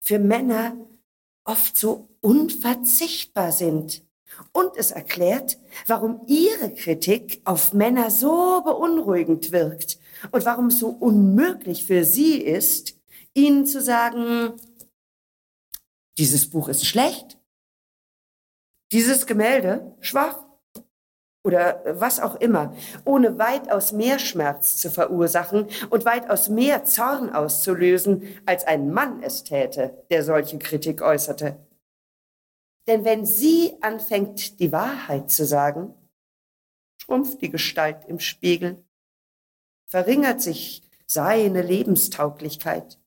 [0.00, 0.76] für Männer
[1.44, 4.04] oft so unverzichtbar sind.
[4.52, 9.98] Und es erklärt, warum ihre Kritik auf Männer so beunruhigend wirkt
[10.30, 12.98] und warum es so unmöglich für sie ist,
[13.34, 14.54] ihnen zu sagen,
[16.16, 17.38] dieses Buch ist schlecht,
[18.90, 20.41] dieses Gemälde schwach,
[21.44, 22.74] oder was auch immer,
[23.04, 29.42] ohne weitaus mehr Schmerz zu verursachen und weitaus mehr Zorn auszulösen, als ein Mann es
[29.42, 31.56] täte, der solche Kritik äußerte.
[32.86, 35.94] Denn wenn sie anfängt, die Wahrheit zu sagen,
[36.98, 38.84] schrumpft die Gestalt im Spiegel,
[39.86, 42.98] verringert sich seine Lebenstauglichkeit.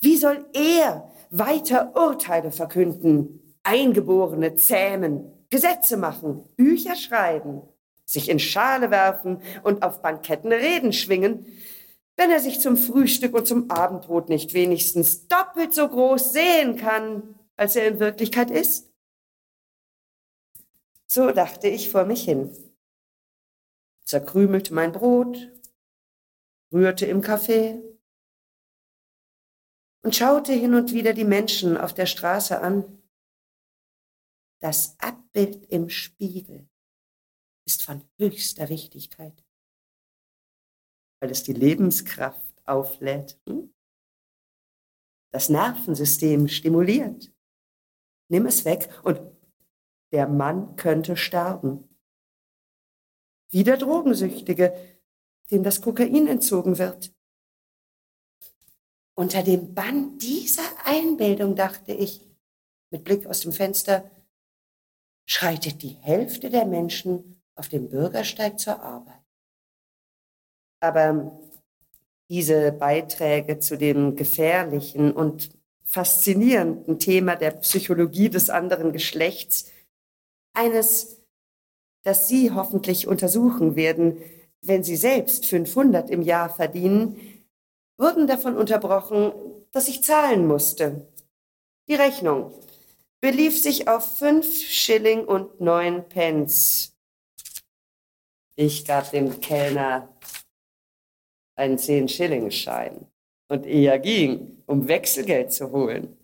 [0.00, 7.62] Wie soll er weiter Urteile verkünden, Eingeborene zähmen, Gesetze machen, Bücher schreiben,
[8.04, 11.46] sich in Schale werfen und auf Banketten Reden schwingen,
[12.16, 17.38] wenn er sich zum Frühstück und zum Abendbrot nicht wenigstens doppelt so groß sehen kann,
[17.56, 18.92] als er in Wirklichkeit ist?
[21.06, 22.50] So dachte ich vor mich hin,
[24.04, 25.50] zerkrümelte mein Brot,
[26.72, 27.80] rührte im Kaffee
[30.02, 32.97] und schaute hin und wieder die Menschen auf der Straße an,
[34.60, 36.68] das Abbild im Spiegel
[37.64, 39.44] ist von höchster Wichtigkeit,
[41.20, 43.74] weil es die Lebenskraft auflädt, hm?
[45.32, 47.32] das Nervensystem stimuliert.
[48.30, 49.20] Nimm es weg und
[50.12, 51.88] der Mann könnte sterben.
[53.50, 54.74] Wie der Drogensüchtige,
[55.50, 57.14] dem das Kokain entzogen wird.
[59.14, 62.26] Unter dem Bann dieser Einbildung dachte ich,
[62.90, 64.10] mit Blick aus dem Fenster,
[65.28, 69.22] schreitet die Hälfte der Menschen auf dem Bürgersteig zur Arbeit.
[70.80, 71.38] Aber
[72.30, 75.50] diese Beiträge zu dem gefährlichen und
[75.84, 79.70] faszinierenden Thema der Psychologie des anderen Geschlechts,
[80.54, 81.20] eines,
[82.04, 84.18] das Sie hoffentlich untersuchen werden,
[84.60, 87.44] wenn Sie selbst 500 im Jahr verdienen,
[87.98, 89.32] wurden davon unterbrochen,
[89.72, 91.12] dass ich zahlen musste.
[91.88, 92.52] Die Rechnung
[93.20, 96.94] belief sich auf fünf Schilling und neun Pence.
[98.56, 100.08] Ich gab dem Kellner
[101.56, 103.06] einen Zehn-Schilling-Schein
[103.48, 106.16] und er ging, um Wechselgeld zu holen.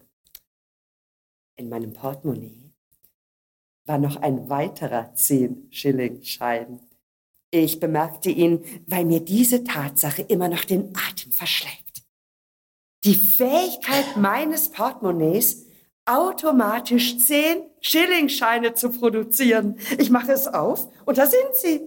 [1.57, 2.72] In meinem Portemonnaie
[3.86, 6.80] war noch ein weiterer Zehn-Schilling-Schein.
[7.51, 12.03] Ich bemerkte ihn, weil mir diese Tatsache immer noch den Atem verschlägt.
[13.05, 15.66] Die Fähigkeit meines Portemonnaies,
[16.07, 19.78] automatisch zehn Schillingscheine zu produzieren.
[19.98, 21.86] Ich mache es auf und da sind sie.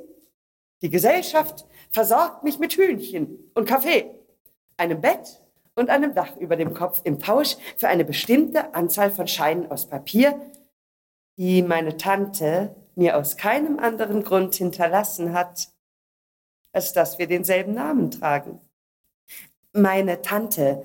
[0.82, 4.12] Die Gesellschaft versorgt mich mit Hühnchen und Kaffee,
[4.78, 5.42] einem Bett
[5.76, 9.88] und einem Dach über dem Kopf im Tausch für eine bestimmte Anzahl von Scheinen aus
[9.88, 10.40] Papier,
[11.38, 15.70] die meine Tante mir aus keinem anderen Grund hinterlassen hat,
[16.74, 18.60] als dass wir denselben Namen tragen.
[19.72, 20.84] Meine Tante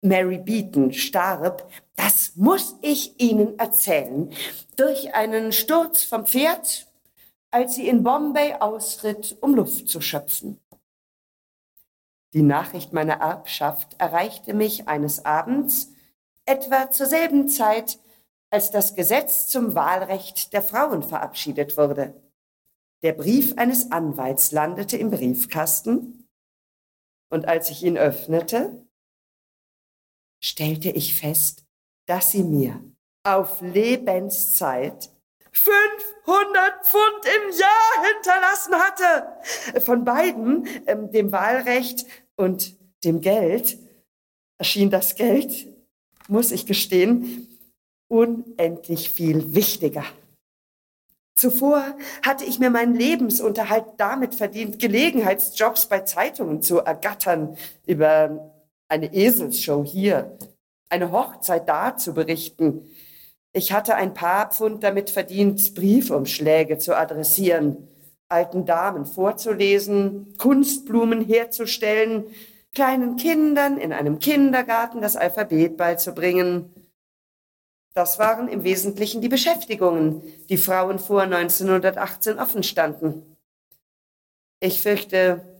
[0.00, 4.32] Mary Beaton starb, das muss ich Ihnen erzählen,
[4.76, 6.86] durch einen Sturz vom Pferd,
[7.50, 10.60] als sie in Bombay ausritt, um Luft zu schöpfen.
[12.34, 15.92] Die Nachricht meiner Erbschaft erreichte mich eines Abends,
[16.44, 17.98] etwa zur selben Zeit,
[18.50, 22.14] als das Gesetz zum Wahlrecht der Frauen verabschiedet wurde.
[23.02, 26.28] Der Brief eines Anwalts landete im Briefkasten
[27.30, 28.87] und als ich ihn öffnete,
[30.40, 31.64] stellte ich fest,
[32.06, 32.80] dass sie mir
[33.24, 35.10] auf Lebenszeit
[35.52, 39.80] 500 Pfund im Jahr hinterlassen hatte.
[39.84, 43.78] Von beiden, ähm, dem Wahlrecht und dem Geld,
[44.58, 45.66] erschien das Geld,
[46.28, 47.48] muss ich gestehen,
[48.08, 50.04] unendlich viel wichtiger.
[51.36, 58.52] Zuvor hatte ich mir meinen Lebensunterhalt damit verdient, Gelegenheitsjobs bei Zeitungen zu ergattern, über
[58.88, 60.36] eine Eselsshow hier,
[60.88, 62.90] eine Hochzeit da zu berichten.
[63.52, 67.88] Ich hatte ein paar Pfund damit verdient, Briefumschläge zu adressieren,
[68.28, 72.24] alten Damen vorzulesen, Kunstblumen herzustellen,
[72.74, 76.72] kleinen Kindern in einem Kindergarten das Alphabet beizubringen.
[77.94, 83.36] Das waren im Wesentlichen die Beschäftigungen, die Frauen vor 1918 offen standen.
[84.60, 85.57] Ich fürchte,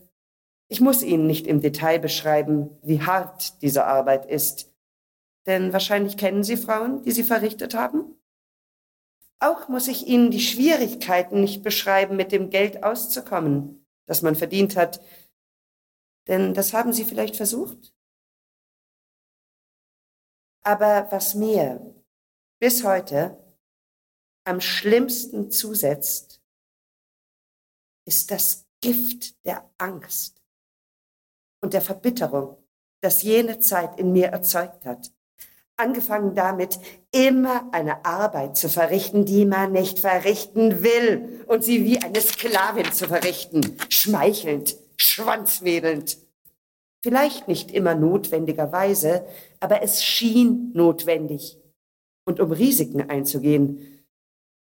[0.69, 4.71] ich muss Ihnen nicht im Detail beschreiben, wie hart diese Arbeit ist,
[5.47, 8.15] denn wahrscheinlich kennen Sie Frauen, die sie verrichtet haben.
[9.39, 14.75] Auch muss ich Ihnen die Schwierigkeiten nicht beschreiben, mit dem Geld auszukommen, das man verdient
[14.75, 15.01] hat,
[16.27, 17.91] denn das haben Sie vielleicht versucht.
[20.61, 21.81] Aber was mehr,
[22.59, 23.37] bis heute
[24.43, 26.43] am schlimmsten zusetzt,
[28.05, 30.38] ist das Gift der Angst
[31.61, 32.57] und der Verbitterung,
[33.01, 35.11] das jene Zeit in mir erzeugt hat.
[35.77, 36.77] Angefangen damit,
[37.11, 42.91] immer eine Arbeit zu verrichten, die man nicht verrichten will und sie wie eine Sklavin
[42.91, 46.17] zu verrichten, schmeichelnd, schwanzwedelnd.
[47.01, 49.25] Vielleicht nicht immer notwendigerweise,
[49.61, 51.57] aber es schien notwendig,
[52.25, 54.05] und um Risiken einzugehen,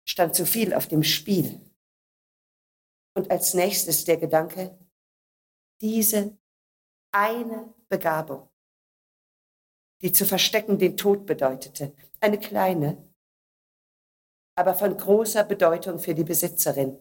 [0.06, 1.60] stand zu viel auf dem Spiel.
[3.16, 4.76] Und als nächstes der Gedanke,
[5.80, 6.36] diese
[7.14, 8.50] eine Begabung,
[10.02, 13.08] die zu verstecken den Tod bedeutete, eine kleine,
[14.56, 16.98] aber von großer Bedeutung für die Besitzerin,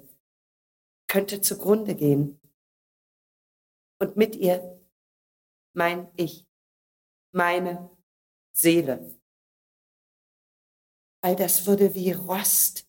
[1.07, 2.39] könnte zugrunde gehen.
[3.99, 4.81] Und mit ihr
[5.75, 6.45] mein Ich,
[7.33, 7.89] meine
[8.55, 9.19] Seele.
[11.23, 12.87] All das würde wie Rost,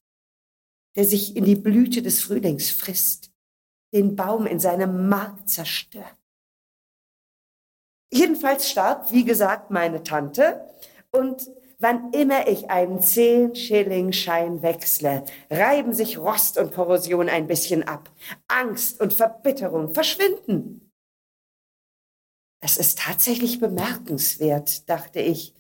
[0.97, 3.33] der sich in die Blüte des Frühlings frisst,
[3.95, 6.24] den Baum in seinem Mark zerstört.
[8.13, 10.69] Jedenfalls starb, wie gesagt, meine Tante
[11.11, 17.47] und wann immer ich einen zehn Schilling Schein wechsle, reiben sich Rost und Korrosion ein
[17.47, 18.11] bisschen ab.
[18.49, 20.91] Angst und Verbitterung verschwinden.
[22.61, 25.55] Es ist tatsächlich bemerkenswert, dachte ich,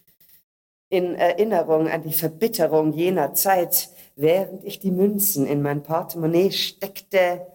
[0.88, 7.46] in Erinnerung an die Verbitterung jener Zeit, während ich die Münzen in mein Portemonnaie steckte,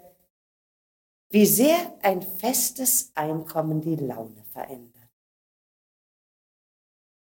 [1.32, 5.10] wie sehr ein festes Einkommen die Laune verändert.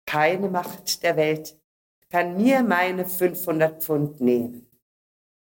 [0.06, 1.60] Keine Macht der Welt
[2.08, 4.70] kann mir meine 500 Pfund nehmen.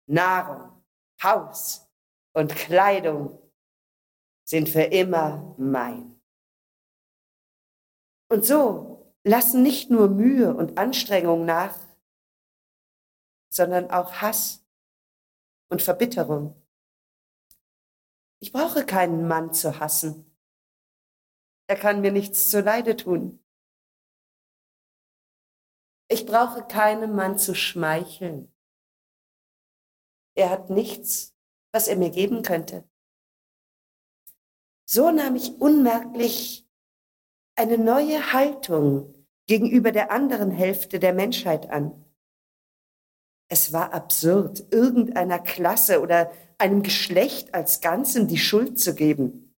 [0.07, 0.83] Nahrung,
[1.22, 1.89] Haus
[2.33, 3.39] und Kleidung
[4.45, 6.20] sind für immer mein.
[8.28, 11.76] Und so lassen nicht nur Mühe und Anstrengung nach,
[13.53, 14.64] sondern auch Hass
[15.68, 16.61] und Verbitterung.
[18.41, 20.30] Ich brauche keinen Mann zu hassen.
[21.71, 23.39] Er kann mir nichts zuleide tun.
[26.09, 28.53] Ich brauche keinem Mann zu schmeicheln.
[30.35, 31.33] Er hat nichts,
[31.71, 32.91] was er mir geben könnte.
[34.85, 36.68] So nahm ich unmerklich
[37.55, 39.14] eine neue Haltung
[39.47, 42.05] gegenüber der anderen Hälfte der Menschheit an.
[43.47, 49.49] Es war absurd, irgendeiner Klasse oder einem Geschlecht als Ganzem die Schuld zu geben.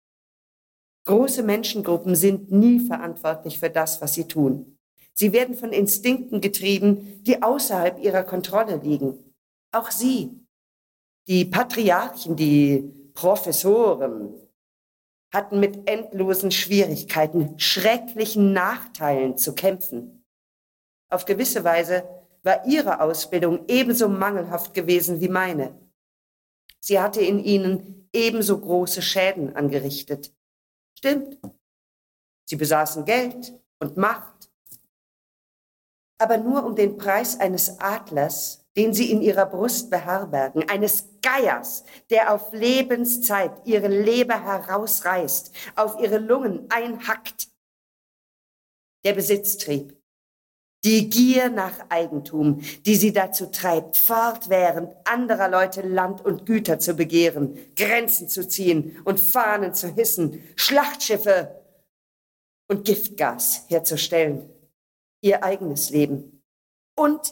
[1.05, 4.77] Große Menschengruppen sind nie verantwortlich für das, was sie tun.
[5.13, 9.33] Sie werden von Instinkten getrieben, die außerhalb ihrer Kontrolle liegen.
[9.71, 10.45] Auch sie,
[11.27, 12.83] die Patriarchen, die
[13.13, 14.33] Professoren,
[15.33, 20.25] hatten mit endlosen Schwierigkeiten, schrecklichen Nachteilen zu kämpfen.
[21.09, 22.03] Auf gewisse Weise
[22.43, 25.79] war ihre Ausbildung ebenso mangelhaft gewesen wie meine.
[26.79, 30.33] Sie hatte in ihnen ebenso große Schäden angerichtet.
[31.03, 31.39] Stimmt.
[32.47, 34.51] Sie besaßen Geld und Macht,
[36.19, 41.85] aber nur um den Preis eines Adlers, den sie in ihrer Brust beherbergen, eines Geiers,
[42.11, 47.49] der auf Lebenszeit ihre Leber herausreißt, auf ihre Lungen einhackt.
[49.03, 49.99] Der Besitztrieb,
[50.83, 56.95] die Gier nach Eigentum, die sie dazu treibt, fortwährend anderer Leute Land und Güter zu
[56.95, 61.61] begehren, Grenzen zu ziehen und Fahnen zu hissen, Schlachtschiffe
[62.67, 64.49] und Giftgas herzustellen,
[65.21, 66.41] ihr eigenes Leben
[66.95, 67.31] und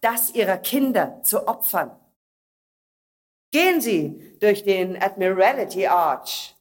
[0.00, 1.96] das ihrer Kinder zu opfern.
[3.52, 6.54] Gehen Sie durch den Admiralty Arch.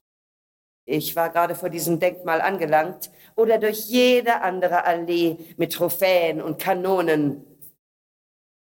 [0.86, 6.60] Ich war gerade vor diesem Denkmal angelangt oder durch jede andere Allee mit Trophäen und
[6.60, 7.46] Kanonen.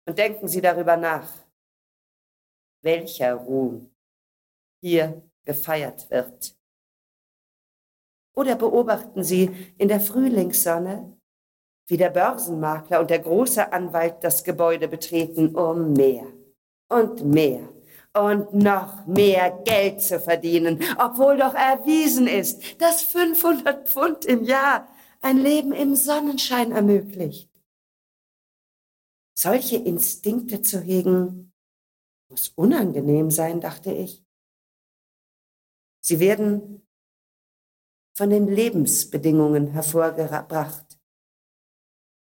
[0.08, 1.32] Und denken Sie darüber nach,
[2.82, 3.92] welcher Ruhm
[4.82, 6.56] hier gefeiert wird.
[8.36, 11.16] Oder beobachten Sie in der Frühlingssonne,
[11.88, 16.26] wie der Börsenmakler und der große Anwalt das Gebäude betreten, um mehr
[16.90, 17.75] und mehr
[18.16, 24.88] und noch mehr Geld zu verdienen, obwohl doch erwiesen ist, dass 500 Pfund im Jahr
[25.22, 27.52] ein Leben im Sonnenschein ermöglicht.
[29.38, 31.52] Solche Instinkte zu hegen,
[32.30, 34.24] muss unangenehm sein, dachte ich.
[36.00, 36.88] Sie werden
[38.16, 40.98] von den Lebensbedingungen hervorgebracht,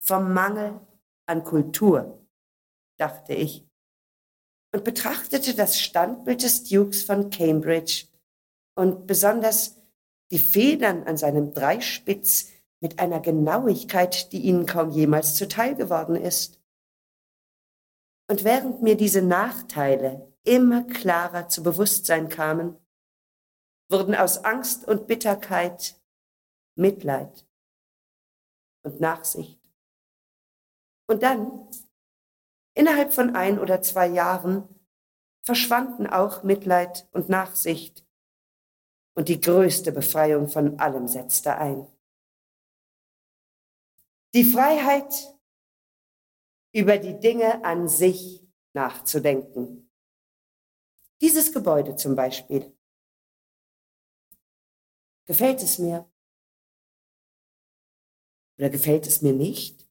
[0.01, 0.81] vom Mangel
[1.25, 2.27] an Kultur,
[2.97, 3.65] dachte ich
[4.75, 8.07] und betrachtete das Standbild des Dukes von Cambridge
[8.77, 9.77] und besonders
[10.31, 12.51] die Federn an seinem Dreispitz
[12.81, 16.59] mit einer Genauigkeit, die ihnen kaum jemals zuteil geworden ist.
[18.29, 22.75] Und während mir diese Nachteile immer klarer zu Bewusstsein kamen,
[23.89, 25.95] wurden aus Angst und Bitterkeit
[26.75, 27.47] Mitleid
[28.83, 29.57] und Nachsicht.
[31.07, 31.65] Und dann
[32.75, 34.67] Innerhalb von ein oder zwei Jahren
[35.43, 38.05] verschwanden auch Mitleid und Nachsicht.
[39.15, 41.87] Und die größte Befreiung von allem setzte ein.
[44.33, 45.35] Die Freiheit,
[46.73, 49.89] über die Dinge an sich nachzudenken.
[51.21, 52.77] Dieses Gebäude zum Beispiel.
[55.25, 56.11] Gefällt es mir?
[58.57, 59.84] Oder gefällt es mir nicht?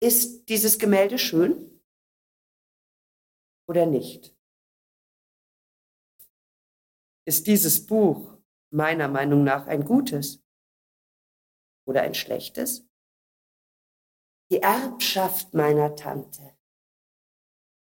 [0.00, 1.82] Ist dieses Gemälde schön
[3.68, 4.34] oder nicht?
[7.26, 8.38] Ist dieses Buch
[8.70, 10.42] meiner Meinung nach ein gutes
[11.86, 12.86] oder ein schlechtes?
[14.50, 16.56] Die Erbschaft meiner Tante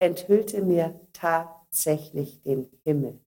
[0.01, 3.25] enthüllte mir tatsächlich den Himmel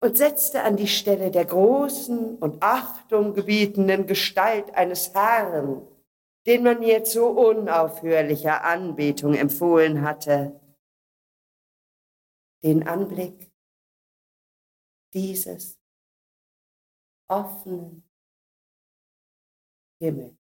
[0.00, 5.86] und setzte an die Stelle der großen und achtunggebietenden Gestalt eines Herrn
[6.46, 10.60] den man mir zu unaufhörlicher Anbetung empfohlen hatte,
[12.62, 13.52] den Anblick
[15.12, 15.80] dieses
[17.28, 18.08] offenen
[20.00, 20.45] Himmels.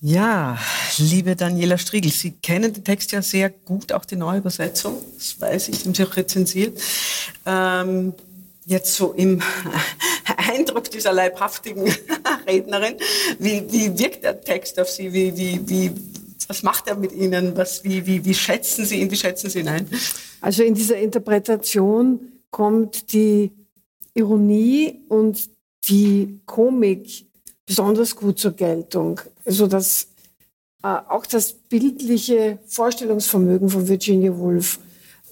[0.00, 0.58] Ja,
[0.98, 5.40] liebe Daniela Striegel, Sie kennen den Text ja sehr gut, auch die neue Übersetzung, das
[5.40, 6.78] weiß ich, haben Sie auch rezensiert.
[7.46, 8.12] Ähm,
[8.66, 9.40] jetzt so im
[10.36, 11.84] Eindruck dieser leibhaftigen
[12.46, 12.96] Rednerin,
[13.38, 15.12] wie, wie wirkt der Text auf Sie?
[15.12, 15.92] Wie, wie, wie,
[16.48, 17.56] was macht er mit Ihnen?
[17.56, 19.10] Was, wie, wie, wie schätzen Sie ihn?
[19.10, 19.88] Wie schätzen Sie ihn ein?
[20.40, 22.20] Also in dieser Interpretation
[22.50, 23.52] kommt die
[24.14, 25.48] Ironie und
[25.88, 27.26] die Komik
[27.66, 29.20] besonders gut zur Geltung.
[29.44, 30.08] Also das,
[30.82, 34.78] äh, auch das bildliche Vorstellungsvermögen von Virginia Woolf,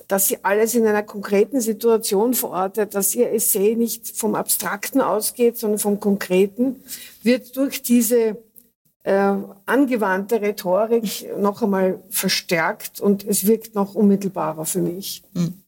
[0.09, 5.59] dass sie alles in einer konkreten Situation verortet, dass ihr Essay nicht vom Abstrakten ausgeht,
[5.59, 6.83] sondern vom Konkreten,
[7.23, 8.37] wird durch diese
[9.05, 9.35] äh,
[9.67, 15.23] angewandte Rhetorik noch einmal verstärkt und es wirkt noch unmittelbarer für mich.
[15.35, 15.62] Hm.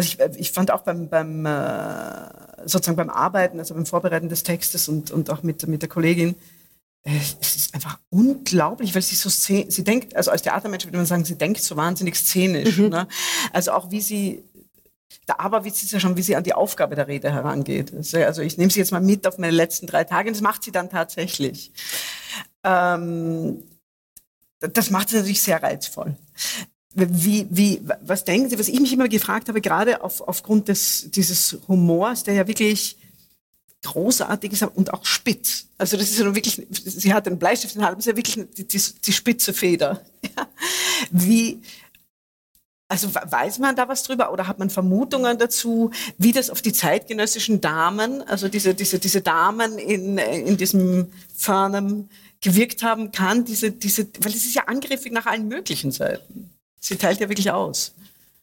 [0.00, 4.42] Also ich, ich fand auch beim, beim äh, sozusagen beim Arbeiten, also beim Vorbereiten des
[4.42, 6.36] Textes und, und auch mit, mit der Kollegin,
[7.02, 11.04] äh, es ist einfach unglaublich, weil sie so sie denkt, also als Theatermensch würde man
[11.04, 12.78] sagen, sie denkt so wahnsinnig szenisch.
[12.78, 12.88] Mhm.
[12.88, 13.08] Ne?
[13.52, 14.42] Also auch wie sie,
[15.28, 17.92] der Aberwitz ist ja schon, wie sie an die Aufgabe der Rede herangeht.
[18.14, 20.64] Also ich nehme sie jetzt mal mit auf meine letzten drei Tage und das macht
[20.64, 21.72] sie dann tatsächlich.
[22.64, 23.64] Ähm,
[24.60, 26.16] das macht sie natürlich sehr reizvoll.
[26.94, 31.10] Wie, wie, was denken Sie, was ich mich immer gefragt habe, gerade auf, aufgrund des,
[31.10, 32.96] dieses Humors, der ja wirklich
[33.82, 35.66] großartig ist und auch spitz.
[35.78, 38.44] Also das ist ja wirklich, sie hat einen Bleistift in der Hand, ist ja wirklich
[38.56, 40.04] die, die, die spitze Feder.
[40.22, 40.48] Ja.
[41.10, 41.62] Wie,
[42.88, 46.72] also weiß man da was drüber oder hat man Vermutungen dazu, wie das auf die
[46.72, 52.08] zeitgenössischen Damen, also diese, diese, diese Damen in, in diesem Farnham
[52.40, 56.50] gewirkt haben kann, diese, diese, weil es ist ja angriffig nach allen möglichen Seiten.
[56.80, 57.94] Sie teilt ja wirklich aus.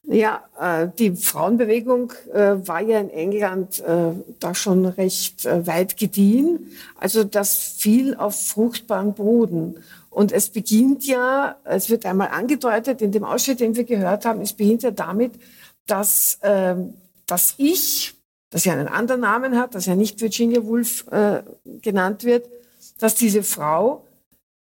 [0.10, 5.98] Ja, äh, die Frauenbewegung äh, war ja in England äh, da schon recht äh, weit
[5.98, 6.72] gediehen.
[6.96, 9.84] Also das fiel auf fruchtbaren Boden.
[10.10, 14.40] Und es beginnt ja, es wird einmal angedeutet in dem Ausschnitt, den wir gehört haben,
[14.40, 15.34] es beginnt ja damit,
[15.88, 16.94] dass ähm,
[17.26, 18.16] das Ich,
[18.50, 21.44] das ja einen anderen Namen hat, das ja nicht Virginia Woolf äh,
[21.82, 22.48] genannt wird,
[23.00, 24.06] dass diese Frau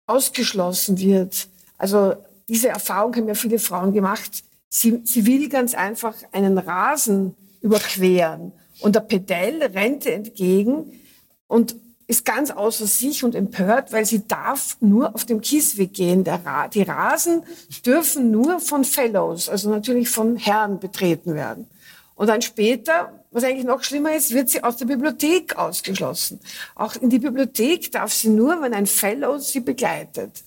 [0.06, 1.48] ausgeschlossen wird.
[1.76, 2.14] Also
[2.48, 4.44] diese Erfahrung haben ja viele Frauen gemacht
[4.76, 8.50] Sie, sie will ganz einfach einen Rasen überqueren.
[8.80, 11.00] Und der Pedell rennt entgegen
[11.46, 11.76] und
[12.08, 16.24] ist ganz außer sich und empört, weil sie darf nur auf dem Kiesweg gehen.
[16.26, 17.44] Ra die Rasen
[17.86, 21.68] dürfen nur von Fellows, also natürlich von Herren betreten werden.
[22.16, 26.40] Und dann später, was eigentlich noch schlimmer ist, wird sie aus der Bibliothek ausgeschlossen.
[26.74, 30.42] Auch in die Bibliothek darf sie nur, wenn ein Fellow sie begleitet.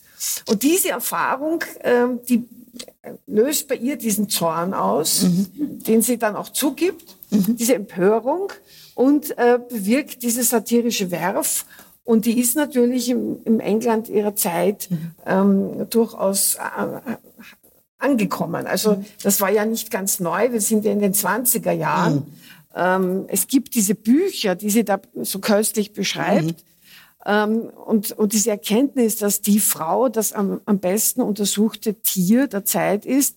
[0.47, 2.47] Und diese Erfahrung, ähm, die
[3.25, 5.83] löst bei ihr diesen Zorn aus, mhm.
[5.83, 7.55] den sie dann auch zugibt, mhm.
[7.55, 8.51] diese Empörung
[8.95, 11.65] und äh, bewirkt diese satirische Werf.
[12.03, 15.11] Und die ist natürlich im, im England ihrer Zeit mhm.
[15.25, 17.17] ähm, durchaus äh,
[17.99, 18.65] angekommen.
[18.65, 19.05] Also mhm.
[19.23, 20.51] das war ja nicht ganz neu.
[20.51, 22.15] Wir sind ja in den 20er Jahren.
[22.15, 22.25] Mhm.
[22.75, 26.63] Ähm, es gibt diese Bücher, die sie da so köstlich beschreibt.
[27.25, 32.63] Ähm, und, und diese Erkenntnis, dass die Frau das am, am besten untersuchte Tier der
[32.63, 33.35] Zeit ist,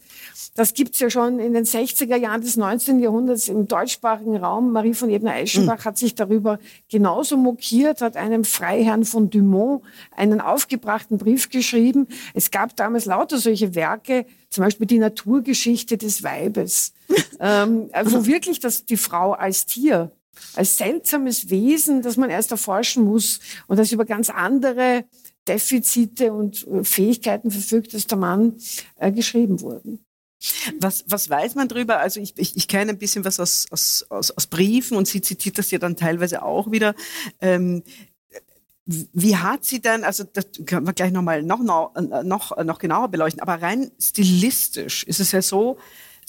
[0.55, 2.99] das gibt's ja schon in den 60er Jahren des 19.
[3.01, 4.73] Jahrhunderts im deutschsprachigen Raum.
[4.73, 5.85] Marie von Ebner-Eschenbach mhm.
[5.85, 6.59] hat sich darüber
[6.89, 9.83] genauso mokiert, hat einem Freiherrn von Dumont
[10.15, 12.09] einen aufgebrachten Brief geschrieben.
[12.35, 16.93] Es gab damals lauter solche Werke, zum Beispiel die Naturgeschichte des Weibes,
[17.41, 20.11] ähm, wo wirklich das, die Frau als Tier
[20.55, 25.05] als seltsames Wesen, das man erst erforschen muss und das über ganz andere
[25.49, 28.57] Defizite und äh, Fähigkeiten verfügt, als der Mann
[28.97, 30.05] äh, geschrieben wurden.
[30.79, 31.99] Was, was weiß man darüber?
[31.99, 35.21] Also ich, ich, ich kenne ein bisschen was aus, aus, aus, aus Briefen und sie
[35.21, 36.95] zitiert das ja dann teilweise auch wieder.
[37.41, 37.83] Ähm,
[38.87, 41.95] wie hat sie denn, also das können wir gleich nochmal noch, noch,
[42.25, 45.79] noch, noch genauer beleuchten, aber rein stilistisch ist es ja so,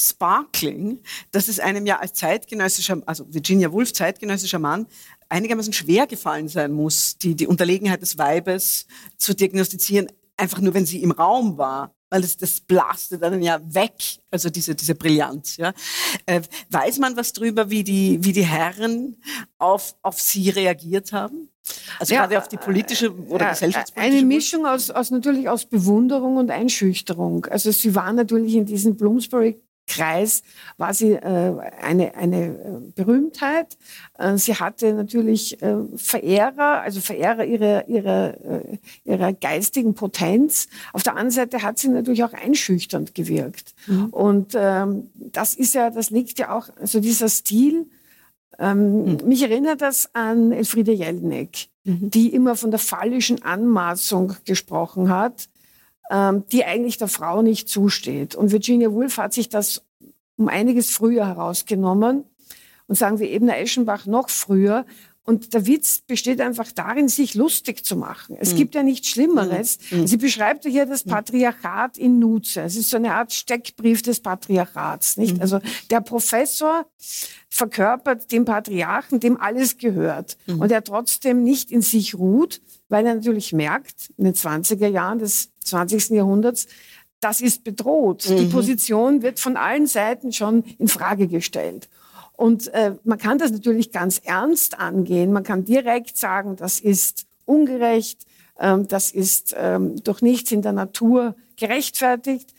[0.10, 1.00] Sparkling,
[1.32, 4.88] dass es einem ja als zeitgenössischer, also Virginia Woolf, zeitgenössischer Mann,
[5.30, 8.88] einigermaßen schwer gefallen sein muss, die, die Unterlegenheit des Weibes
[9.18, 13.60] zu diagnostizieren, einfach nur, wenn sie im Raum war weil das, das blaste dann ja
[13.74, 13.94] weg,
[14.30, 15.58] also diese, diese Brillanz.
[15.58, 15.74] Ja.
[16.26, 19.16] Äh, weiß man was drüber, wie die, wie die Herren
[19.58, 21.48] auf, auf sie reagiert haben?
[22.00, 25.66] Also ja, gerade auf die politische oder äh, gesellschaftspolitische Eine Mischung aus, aus natürlich aus
[25.66, 27.46] Bewunderung und Einschüchterung.
[27.46, 29.62] Also sie war natürlich in diesem Bloomsbury
[29.92, 30.42] Kreis
[30.78, 33.78] war sie äh, eine, eine äh, Berühmtheit.
[34.18, 40.68] Äh, sie hatte natürlich äh, Verehrer, also Verehrer ihrer, ihrer, äh, ihrer geistigen Potenz.
[40.94, 43.76] Auf der anderen Seite hat sie natürlich auch einschüchternd gewirkt.
[43.88, 44.06] Mhm.
[44.06, 47.88] Und ähm, das ist ja, das liegt ja auch, also dieser Stil,
[48.60, 49.18] ähm, mhm.
[49.26, 52.10] mich erinnert das an Elfriede Jelinek, mhm.
[52.10, 55.50] die immer von der phallischen Anmaßung gesprochen hat
[56.12, 58.36] ähm, die eigentlich der Frau nicht zusteht.
[58.36, 59.82] Und Virginia Woolf hat sich das
[60.36, 62.26] um einiges früher herausgenommen
[62.88, 64.86] und sagen wir eben Eschenbach noch früher.
[65.24, 68.36] Und der Witz besteht einfach darin, sich lustig zu machen.
[68.40, 68.58] Es mhm.
[68.58, 69.78] gibt ja nichts Schlimmeres.
[69.92, 70.08] Mhm.
[70.08, 71.12] Sie beschreibt ja hier das hm.
[71.12, 72.62] Patriarchat in Nutze.
[72.62, 75.36] Es ist so eine Art Steckbrief des Patriarchats, nicht?
[75.36, 75.42] Mhm.
[75.44, 75.60] Also
[75.92, 76.88] der Professor
[77.50, 80.38] verkörpert den Patriarchen, dem alles gehört.
[80.48, 80.60] Hm.
[80.60, 82.60] Und er trotzdem nicht in sich ruht,
[82.90, 86.10] weil er natürlich merkt, in den 20er Jahren des 20.
[86.12, 86.68] Jahrhunderts,
[87.20, 88.28] das ist bedroht.
[88.30, 88.38] Mhm.
[88.38, 91.88] Die Position wird von allen Seiten schon in Frage gestellt.
[92.34, 95.32] Und äh, man kann das natürlich ganz ernst angehen.
[95.32, 98.26] Man kann direkt sagen, das ist ungerecht,
[98.60, 102.54] ähm, das ist ähm, durch nichts in der Natur gerechtfertigt.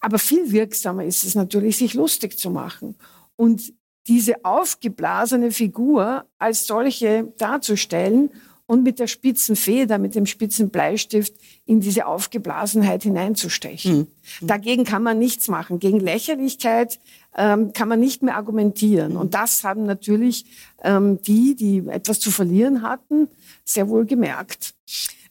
[0.00, 2.94] Aber viel wirksamer ist es natürlich, sich lustig zu machen
[3.36, 3.72] und
[4.06, 8.30] diese aufgeblasene Figur als solche darzustellen
[8.66, 11.34] und mit der spitzen Feder, mit dem spitzen Bleistift
[11.66, 13.98] in diese Aufgeblasenheit hineinzustechen.
[14.40, 14.46] Mhm.
[14.46, 15.78] Dagegen kann man nichts machen.
[15.78, 16.98] Gegen Lächerlichkeit
[17.36, 19.12] ähm, kann man nicht mehr argumentieren.
[19.12, 19.18] Mhm.
[19.18, 20.46] Und das haben natürlich
[20.82, 23.28] ähm, die, die etwas zu verlieren hatten,
[23.64, 24.74] sehr wohl gemerkt.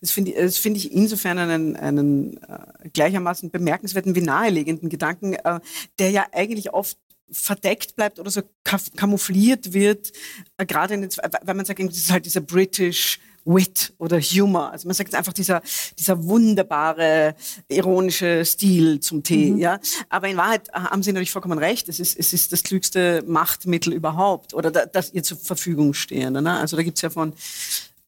[0.03, 5.34] Das finde ich, das finde ich insofern einen, einen äh, gleichermaßen bemerkenswerten wie nahelegenden Gedanken,
[5.34, 5.61] äh,
[5.97, 6.97] der ja eigentlich oft
[7.32, 8.41] verdeckt bleibt oder so
[8.95, 10.11] kamoufliert wird,
[10.57, 14.71] äh, gerade wenn man sagt, das ist halt dieser British Wit oder Humor.
[14.71, 15.61] Also man sagt einfach dieser,
[15.97, 17.36] dieser wunderbare,
[17.67, 19.59] ironische Stil zum Tee, mhm.
[19.59, 19.80] ja.
[20.09, 21.89] Aber in Wahrheit äh, haben Sie natürlich vollkommen recht.
[21.89, 26.41] Es ist, es ist das klügste Machtmittel überhaupt oder da, das ihr zur Verfügung stehende.
[26.41, 26.57] Ne?
[26.57, 27.34] Also da gibt's ja von,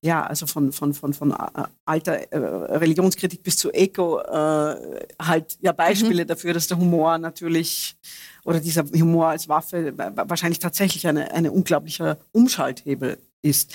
[0.01, 5.57] ja, also von, von, von, von äh, alter äh, Religionskritik bis zu Eco äh, halt
[5.61, 6.27] ja Beispiele mhm.
[6.27, 7.97] dafür, dass der Humor natürlich
[8.45, 13.73] oder dieser Humor als Waffe wahrscheinlich tatsächlich eine, eine unglaublicher Umschalthebel ist.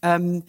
[0.00, 0.44] Ähm,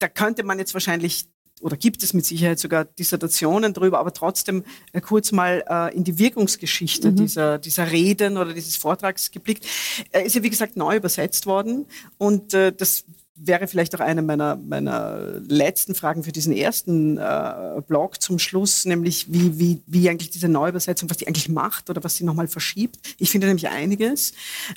[0.00, 1.28] da könnte man jetzt wahrscheinlich
[1.62, 6.04] oder gibt es mit Sicherheit sogar Dissertationen darüber, aber trotzdem äh, kurz mal äh, in
[6.04, 7.16] die Wirkungsgeschichte mhm.
[7.16, 9.66] dieser, dieser Reden oder dieses Vortrags geblickt.
[10.10, 11.86] Er ist ja, wie gesagt, neu übersetzt worden
[12.18, 13.04] und äh, das
[13.36, 18.84] wäre vielleicht auch eine meiner, meiner letzten Fragen für diesen ersten äh, Blog zum Schluss,
[18.84, 22.48] nämlich wie, wie, wie eigentlich diese Neuübersetzung, was die eigentlich macht oder was sie nochmal
[22.48, 22.98] verschiebt.
[23.18, 24.32] Ich finde nämlich einiges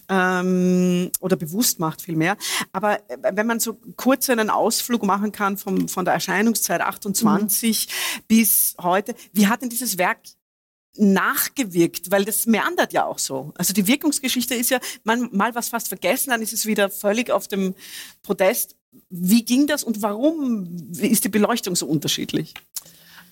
[0.10, 2.38] ähm, oder bewusst macht vielmehr.
[2.72, 7.88] Aber äh, wenn man so kurz einen Ausflug machen kann vom, von der Erscheinungszeit 28
[7.88, 8.22] mhm.
[8.28, 10.20] bis heute, wie hat denn dieses Werk
[10.96, 13.54] nachgewirkt, weil das meandert ja auch so.
[13.56, 17.32] Also die Wirkungsgeschichte ist ja man, mal was fast vergessen, dann ist es wieder völlig
[17.32, 17.76] auf dem
[18.24, 18.76] Podest.
[19.10, 22.54] Wie ging das und warum ist die Beleuchtung so unterschiedlich?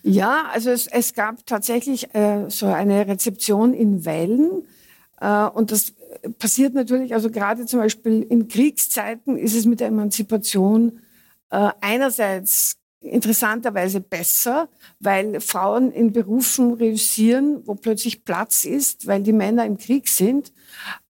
[0.03, 4.63] Ja, also es, es gab tatsächlich äh, so eine Rezeption in Wellen.
[5.19, 5.93] Äh, und das
[6.39, 11.01] passiert natürlich, also gerade zum Beispiel in Kriegszeiten ist es mit der Emanzipation
[11.49, 12.77] äh, einerseits
[13.07, 19.77] interessanterweise besser, weil Frauen in Berufen reüssieren, wo plötzlich Platz ist, weil die Männer im
[19.77, 20.51] Krieg sind.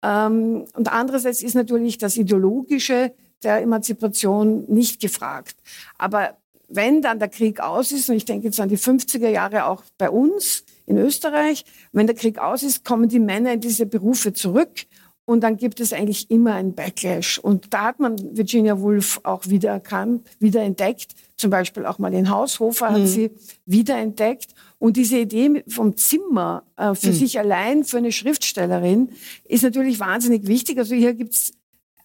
[0.03, 5.55] Ähm, und andererseits ist natürlich das Ideologische der Emanzipation nicht gefragt.
[5.97, 6.37] Aber
[6.67, 9.83] wenn dann der Krieg aus ist, und ich denke jetzt an die 50er Jahre auch
[9.97, 14.33] bei uns in Österreich, wenn der Krieg aus ist, kommen die Männer in diese Berufe
[14.33, 14.85] zurück
[15.27, 17.37] und dann gibt es eigentlich immer einen Backlash.
[17.37, 21.15] Und da hat man Virginia Woolf auch wiedererkannt, wiederentdeckt.
[21.35, 23.07] Zum Beispiel auch mal in Haushofer hat mhm.
[23.07, 23.31] sie
[23.65, 24.55] wiederentdeckt.
[24.79, 27.13] Und diese Idee vom Zimmer äh, für mhm.
[27.13, 29.09] sich allein, für eine Schriftstellerin,
[29.43, 30.77] ist natürlich wahnsinnig wichtig.
[30.77, 31.51] Also hier gibt's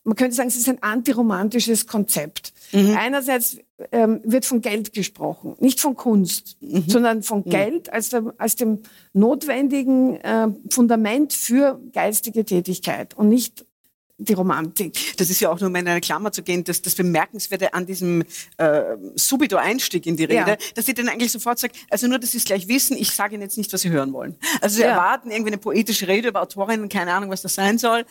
[0.05, 2.52] man könnte sagen, es ist ein antiromantisches Konzept.
[2.73, 2.97] Mhm.
[2.97, 3.59] Einerseits
[3.91, 6.85] ähm, wird von Geld gesprochen, nicht von Kunst, mhm.
[6.87, 7.51] sondern von mhm.
[7.51, 8.81] Geld als, der, als dem
[9.13, 13.67] notwendigen äh, Fundament für geistige Tätigkeit und nicht
[14.19, 15.17] die Romantik.
[15.17, 17.87] Das ist ja auch nur um in eine Klammer zu gehen, dass das Bemerkenswerte an
[17.87, 18.23] diesem
[18.57, 18.83] äh,
[19.17, 20.57] Subito-Einstieg in die Rede, ja.
[20.75, 23.35] dass sie dann eigentlich sofort sagt, also nur, dass sie es gleich wissen, ich sage
[23.35, 24.37] Ihnen jetzt nicht, was Sie hören wollen.
[24.61, 24.91] Also Sie ja.
[24.91, 28.05] erwarten irgendwie eine poetische Rede über Autorinnen, keine Ahnung, was das sein soll.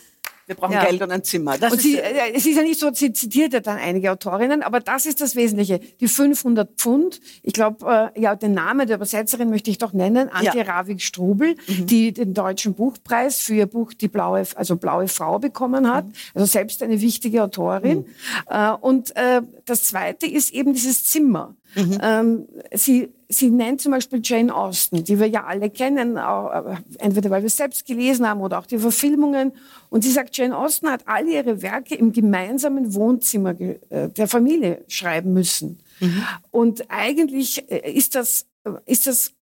[0.52, 0.84] Wir brauchen ja.
[0.84, 1.58] Geld und ein Zimmer.
[1.58, 4.64] Das und sie, äh, es ist ja nicht so, sie zitiert ja dann einige Autorinnen,
[4.64, 5.80] aber das ist das Wesentliche.
[6.02, 10.28] Die 500 Pfund, ich glaube, äh, ja, den Namen der Übersetzerin möchte ich doch nennen,
[10.28, 10.64] Antje ja.
[10.64, 11.86] Ravik-Strubel, mhm.
[11.86, 16.08] die den deutschen Buchpreis für ihr Buch Die blaue, also blaue Frau bekommen hat.
[16.08, 16.14] Mhm.
[16.34, 18.00] Also selbst eine wichtige Autorin.
[18.00, 18.06] Mhm.
[18.50, 21.56] Äh, und äh, das Zweite ist eben dieses Zimmer.
[21.76, 21.98] Mhm.
[22.02, 26.76] Ähm, sie, sie nennt zum Beispiel Jane Austen, die wir ja alle kennen, auch, äh,
[27.00, 29.54] entweder weil wir es selbst gelesen haben oder auch die Verfilmungen.
[29.90, 34.84] Und sie sagt, Jane Austen hat all ihre Werke im gemeinsamen Wohnzimmer äh, der Familie
[34.88, 35.80] schreiben müssen.
[36.00, 36.24] Mhm.
[36.52, 38.46] Und eigentlich äh, ist das,
[38.86, 39.34] ist das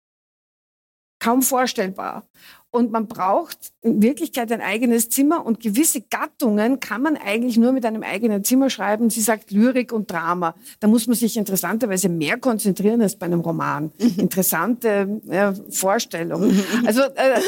[1.18, 2.26] kaum vorstellbar.
[2.70, 7.72] Und man braucht in Wirklichkeit ein eigenes Zimmer und gewisse Gattungen kann man eigentlich nur
[7.72, 9.08] mit einem eigenen Zimmer schreiben.
[9.08, 10.54] Sie sagt Lyrik und Drama.
[10.80, 13.90] Da muss man sich interessanterweise mehr konzentrieren als bei einem Roman.
[13.98, 14.14] Mhm.
[14.18, 16.56] Interessante äh, Vorstellungen.
[16.56, 16.86] Mhm.
[16.86, 17.40] Also, äh,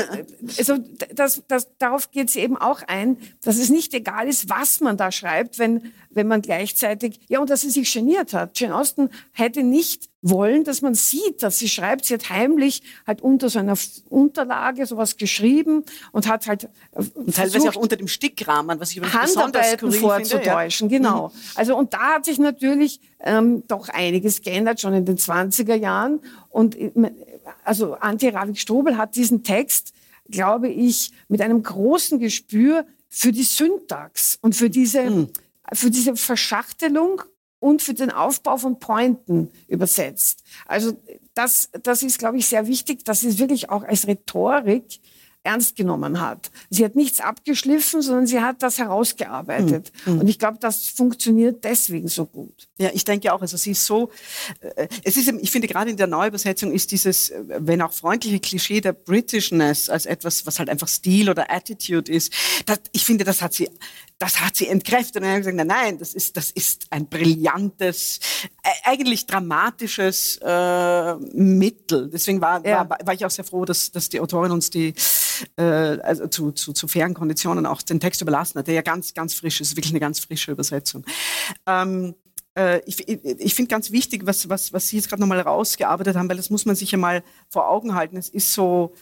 [0.57, 0.79] also
[1.15, 4.97] das, das, darauf geht sie eben auch ein, dass es nicht egal ist, was man
[4.97, 8.59] da schreibt, wenn, wenn man gleichzeitig, ja, und dass sie sich geniert hat.
[8.59, 12.05] Jane Austen hätte nicht wollen, dass man sieht, dass sie schreibt.
[12.05, 13.77] Sie hat heimlich halt unter so einer
[14.09, 19.01] Unterlage sowas geschrieben und hat halt äh, und teilweise auch unter dem Stickrahmen, was ich
[19.01, 20.91] Handarbeiten vorzutäuschen.
[20.91, 21.13] Finde, ja.
[21.13, 21.29] Genau.
[21.29, 21.33] Mhm.
[21.55, 26.21] Also und da hat sich natürlich ähm, doch einiges geändert schon in den 20er Jahren
[26.51, 26.91] und äh,
[27.65, 29.93] also Antje Ravik-Strobel hat diesen Text,
[30.29, 35.29] glaube ich, mit einem großen Gespür für die Syntax und für diese mhm
[35.73, 37.23] für diese Verschachtelung
[37.59, 40.43] und für den Aufbau von Pointen übersetzt.
[40.67, 41.01] Also
[41.35, 45.01] das, das ist, glaube ich, sehr wichtig, dass sie es wirklich auch als Rhetorik
[45.43, 46.51] ernst genommen hat.
[46.69, 49.91] Sie hat nichts abgeschliffen, sondern sie hat das herausgearbeitet.
[50.05, 50.21] Mhm.
[50.21, 52.69] Und ich glaube, das funktioniert deswegen so gut.
[52.79, 53.41] Ja, ich denke auch.
[53.41, 54.11] Also sie ist so,
[54.61, 58.39] äh, es ist, ich finde gerade in der Neuübersetzung ist dieses, äh, wenn auch freundliche
[58.39, 62.35] Klischee der Britishness als etwas, was halt einfach Stil oder Attitude ist,
[62.67, 63.71] das, ich finde, das hat sie
[64.21, 65.17] das hat sie entkräftet.
[65.17, 68.21] Und er hat gesagt, nein, nein, das ist, das ist ein brillantes,
[68.63, 72.11] äh, eigentlich dramatisches äh, Mittel.
[72.11, 72.89] Deswegen war, ja.
[72.89, 74.95] war, war ich auch sehr froh, dass, dass die Autorin uns die
[75.57, 79.15] äh, also zu, zu, zu fairen Konditionen auch den Text überlassen hat, der ja ganz,
[79.15, 81.05] ganz frisch ist, wirklich eine ganz frische Übersetzung.
[81.67, 82.15] Ähm,
[82.55, 86.29] äh, ich, ich finde ganz wichtig, was, was, was Sie jetzt gerade nochmal rausgearbeitet haben,
[86.29, 88.19] weil das muss man sich ja mal vor Augen halten.
[88.19, 88.93] Es ist so,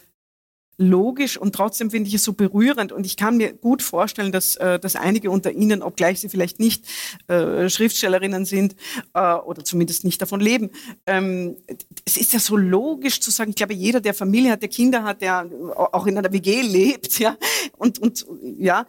[0.79, 2.91] logisch und trotzdem finde ich es so berührend.
[2.91, 6.59] Und ich kann mir gut vorstellen, dass, äh, dass einige unter Ihnen, obgleich sie vielleicht
[6.59, 6.85] nicht
[7.27, 8.75] äh, Schriftstellerinnen sind
[9.13, 10.71] äh, oder zumindest nicht davon leben,
[11.05, 11.57] ähm,
[12.05, 15.03] es ist ja so logisch zu sagen, ich glaube, jeder, der Familie hat, der Kinder
[15.03, 17.37] hat, der auch in einer WG lebt, ja,
[17.77, 18.25] und, und
[18.57, 18.85] ja,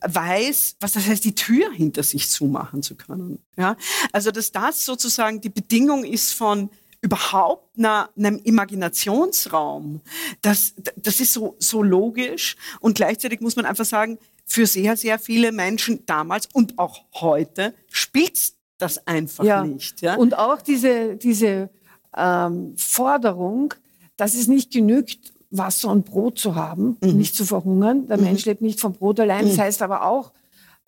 [0.00, 3.38] weiß, was das heißt, die Tür hinter sich zumachen zu können.
[3.56, 3.76] Ja?
[4.12, 6.70] Also, dass das sozusagen die Bedingung ist von
[7.00, 10.00] überhaupt einer, einem Imaginationsraum.
[10.42, 15.18] Das, das ist so, so logisch und gleichzeitig muss man einfach sagen, für sehr, sehr
[15.18, 19.64] viele Menschen damals und auch heute spielt das einfach ja.
[19.64, 20.00] nicht.
[20.00, 20.16] Ja?
[20.16, 21.70] Und auch diese, diese
[22.16, 23.74] ähm, Forderung,
[24.16, 27.16] dass es nicht genügt, Wasser und Brot zu haben, mhm.
[27.16, 28.06] nicht zu verhungern.
[28.06, 28.24] Der mhm.
[28.24, 29.46] Mensch lebt nicht vom Brot allein.
[29.46, 29.62] Das mhm.
[29.62, 30.32] heißt aber auch,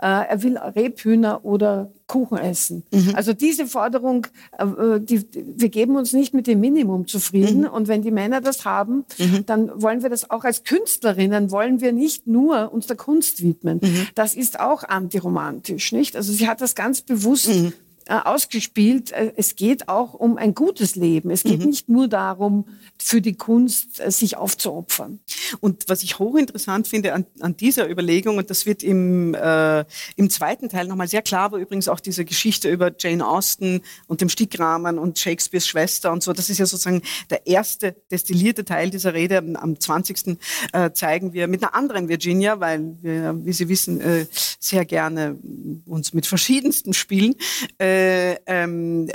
[0.07, 2.83] er will Rebhühner oder Kuchen essen.
[2.91, 3.15] Mhm.
[3.15, 4.27] Also diese Forderung,
[4.59, 7.61] äh, die, wir geben uns nicht mit dem Minimum zufrieden.
[7.61, 7.69] Mhm.
[7.69, 9.47] Und wenn die Männer das haben, mhm.
[9.47, 13.79] dann wollen wir das auch als Künstlerinnen, wollen wir nicht nur uns der Kunst widmen.
[13.83, 14.09] Mhm.
[14.15, 16.17] Das ist auch antiromantisch, nicht?
[16.17, 17.67] Also sie hat das ganz bewusst mhm.
[17.67, 17.73] äh,
[18.09, 19.13] ausgespielt.
[19.13, 21.31] Äh, es geht auch um ein gutes Leben.
[21.31, 21.67] Es geht mhm.
[21.67, 22.67] nicht nur darum,
[22.99, 25.21] für die Kunst äh, sich aufzuopfern.
[25.61, 29.85] Und was ich hochinteressant finde an, an dieser Überlegung, und das wird im, äh,
[30.17, 34.21] im zweiten Teil nochmal sehr klar, wo übrigens auch diese Geschichte über Jane Austen und
[34.21, 38.91] dem Stickrahmen und Shakespeares Schwester und so, das ist ja sozusagen der erste destillierte Teil
[38.91, 39.39] dieser Rede.
[39.39, 40.39] Am, am 20.
[40.73, 44.27] Äh, zeigen wir mit einer anderen Virginia, weil wir, wie Sie wissen, äh,
[44.59, 45.39] sehr gerne
[45.87, 47.35] uns mit verschiedensten spielen,
[47.79, 48.00] äh,
[48.47, 49.07] ähm,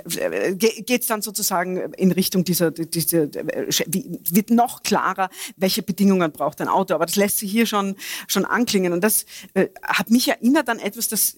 [0.57, 6.67] geht es dann sozusagen in Richtung dieser, dieser wird noch klarer, welche Bedingungen braucht ein
[6.67, 6.93] Auto.
[6.93, 7.95] Aber das lässt sich hier schon,
[8.27, 8.93] schon anklingen.
[8.93, 11.37] Und das äh, hat mich erinnert an etwas, das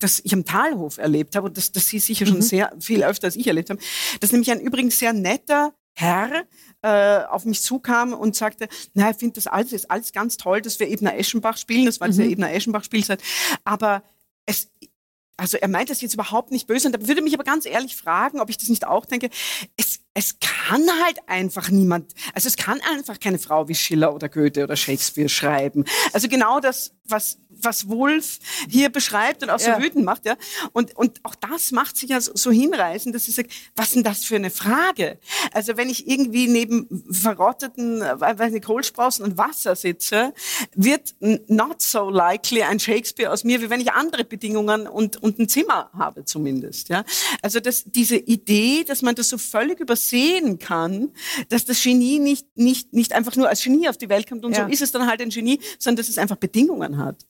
[0.00, 2.42] das ich am Talhof erlebt habe und das, das Sie sicher schon mhm.
[2.42, 3.78] sehr viel öfter als ich erlebt haben.
[4.18, 6.44] Das nämlich ein übrigens sehr netter Herr
[6.82, 10.60] äh, auf mich zukam und sagte, na, ich finde das alles, ist alles ganz toll,
[10.60, 11.86] dass wir Ebner Eschenbach spielen.
[11.86, 12.12] Das war mhm.
[12.12, 13.22] diese Ebner Eschenbach Spielzeit.
[13.64, 14.02] Aber
[14.44, 14.68] es,
[15.36, 17.96] also er meint das jetzt überhaupt nicht böse und er würde mich aber ganz ehrlich
[17.96, 19.28] fragen, ob ich das nicht auch denke.
[19.76, 24.28] Es, es kann halt einfach niemand, also es kann einfach keine Frau wie Schiller oder
[24.28, 25.84] Goethe oder Shakespeare schreiben.
[26.12, 28.38] Also genau das, was was Wolf
[28.68, 29.82] hier beschreibt und auch so ja.
[29.82, 30.36] wütend macht, ja.
[30.72, 34.02] Und, und auch das macht sich ja so, so hinreißend, dass ich sage, was denn
[34.02, 35.18] das für eine Frage?
[35.52, 40.32] Also wenn ich irgendwie neben verrotteten, weiß nicht, Kohlsprossen und Wasser sitze,
[40.74, 45.38] wird not so likely ein Shakespeare aus mir, wie wenn ich andere Bedingungen und, und
[45.38, 47.04] ein Zimmer habe zumindest, ja.
[47.42, 51.12] Also dass diese Idee, dass man das so völlig übersehen kann,
[51.48, 54.56] dass das Genie nicht, nicht, nicht einfach nur als Genie auf die Welt kommt und
[54.56, 54.64] ja.
[54.64, 57.26] so ist es dann halt ein Genie, sondern dass es einfach Bedingungen hat.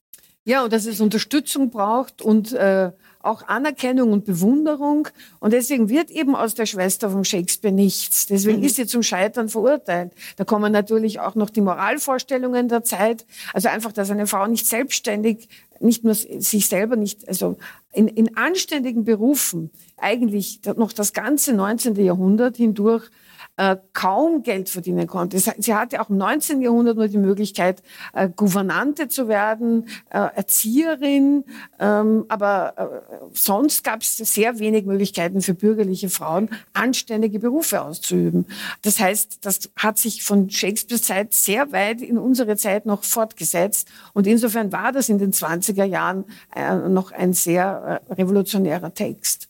[0.47, 5.09] Ja, und dass es Unterstützung braucht und äh, auch Anerkennung und Bewunderung.
[5.40, 8.26] Und deswegen wird eben aus der Schwester von Shakespeare nichts.
[8.26, 8.64] Deswegen mhm.
[8.64, 10.12] ist sie zum Scheitern verurteilt.
[10.36, 13.26] Da kommen natürlich auch noch die Moralvorstellungen der Zeit.
[13.53, 15.49] Also einfach, dass eine Frau nicht selbstständig,
[15.80, 17.59] nicht nur sich selber nicht, also
[17.92, 21.97] in, in anständigen Berufen eigentlich noch das ganze 19.
[21.97, 23.11] Jahrhundert hindurch
[23.57, 25.39] äh, kaum Geld verdienen konnte.
[25.39, 26.61] Sie hatte auch im 19.
[26.63, 27.83] Jahrhundert nur die Möglichkeit,
[28.13, 31.45] äh, Gouvernante zu werden, äh, Erzieherin,
[31.79, 38.47] ähm, aber äh, sonst gab es sehr wenig Möglichkeiten für bürgerliche Frauen, anständige Berufe auszuüben.
[38.83, 43.89] Das heißt, das hat sich von Shakespeares Zeit sehr weit in unsere Zeit noch fortgesetzt
[44.13, 49.49] und insofern war das in den 20er Jahren äh, noch ein sehr äh, revolutionärer Text.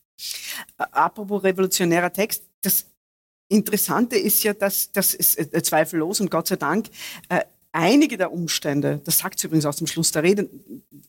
[0.78, 2.86] Apropos revolutionärer Text, das
[3.48, 6.88] Interessante ist ja, dass das ist äh, zweifellos und Gott sei Dank
[7.28, 7.40] äh,
[7.76, 10.48] einige der Umstände, das sagt sie übrigens aus dem Schluss der Rede,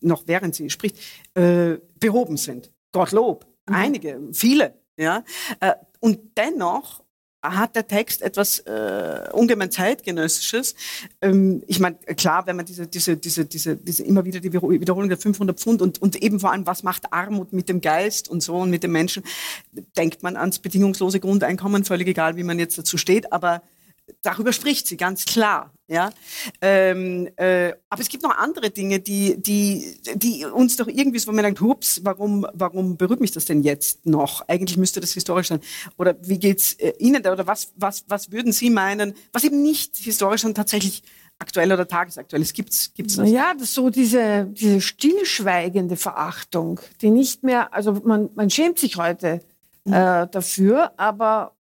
[0.01, 0.97] noch während sie spricht,
[1.33, 2.71] äh, behoben sind.
[2.91, 3.45] Gottlob.
[3.67, 3.75] Mhm.
[3.75, 4.73] Einige, viele.
[4.97, 5.23] Ja?
[5.59, 7.03] Äh, und dennoch
[7.41, 10.75] hat der Text etwas äh, ungemein zeitgenössisches.
[11.21, 15.09] Ähm, ich meine, klar, wenn man diese, diese, diese, diese, diese immer wieder die Wiederholung
[15.09, 18.41] der 500 Pfund und, und eben vor allem, was macht Armut mit dem Geist und
[18.41, 19.23] so und mit den Menschen,
[19.95, 23.61] denkt man ans bedingungslose Grundeinkommen, völlig egal, wie man jetzt dazu steht, aber
[24.21, 25.71] darüber spricht sie ganz klar.
[25.89, 26.09] Ja,
[26.59, 31.27] ähm, äh, aber es gibt noch andere Dinge, die, die, die uns doch irgendwie so,
[31.27, 34.45] wo man denkt, hups, warum, warum berührt mich das denn jetzt noch?
[34.49, 35.61] Eigentlich müsste das historisch sein.
[35.97, 37.31] Oder wie geht's äh, Ihnen da?
[37.31, 41.03] Oder was, was, was würden Sie meinen, was eben nicht historisch, sondern tatsächlich
[41.39, 42.41] aktuell oder tagesaktuell?
[42.41, 43.29] Es gibt's, gibt's das?
[43.29, 48.97] Ja, das so diese, diese stillschweigende Verachtung, die nicht mehr, also man, man schämt sich
[48.97, 49.39] heute
[49.85, 51.56] äh, dafür, aber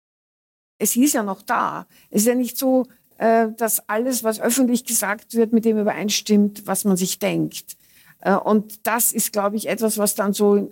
[0.77, 1.87] es ist ja noch da.
[2.09, 2.85] Es ist ja nicht so,
[3.17, 7.77] äh, dass alles, was öffentlich gesagt wird, mit dem übereinstimmt, was man sich denkt.
[8.19, 10.67] Äh, und das ist, glaube ich, etwas, was dann so äh,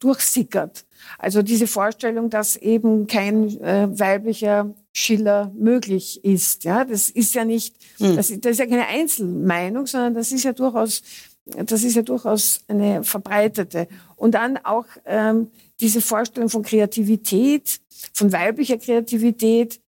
[0.00, 0.84] durchsickert.
[1.18, 6.64] Also diese Vorstellung, dass eben kein weiblicher Schiller möglich ist.
[6.64, 10.54] Ja, das ist ja nicht, das, das ist ja keine Einzelmeinung, sondern das ist ja
[10.54, 11.02] durchaus,
[11.44, 13.86] das ist ja durchaus eine verbreitete.
[14.16, 15.50] Und dann auch ähm,
[15.80, 17.80] diese Vorstellung von Kreativität,
[18.12, 19.80] von weiblicher Kreativität.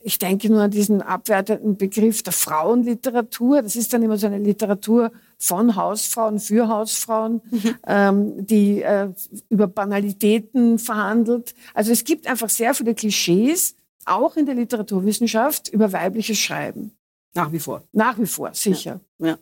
[0.00, 3.62] Ich denke nur an diesen abwertenden Begriff der Frauenliteratur.
[3.62, 7.42] Das ist dann immer so eine Literatur von Hausfrauen für Hausfrauen,
[7.86, 9.10] ähm, die äh,
[9.48, 11.54] über Banalitäten verhandelt.
[11.74, 13.74] Also es gibt einfach sehr viele Klischees,
[14.04, 16.92] auch in der Literaturwissenschaft, über weibliches Schreiben.
[17.34, 17.82] Nach wie vor.
[17.92, 19.00] Nach wie vor, sicher.
[19.18, 19.38] Ja.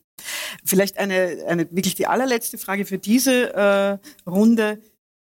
[0.65, 4.81] Vielleicht eine, eine wirklich die allerletzte Frage für diese äh, Runde.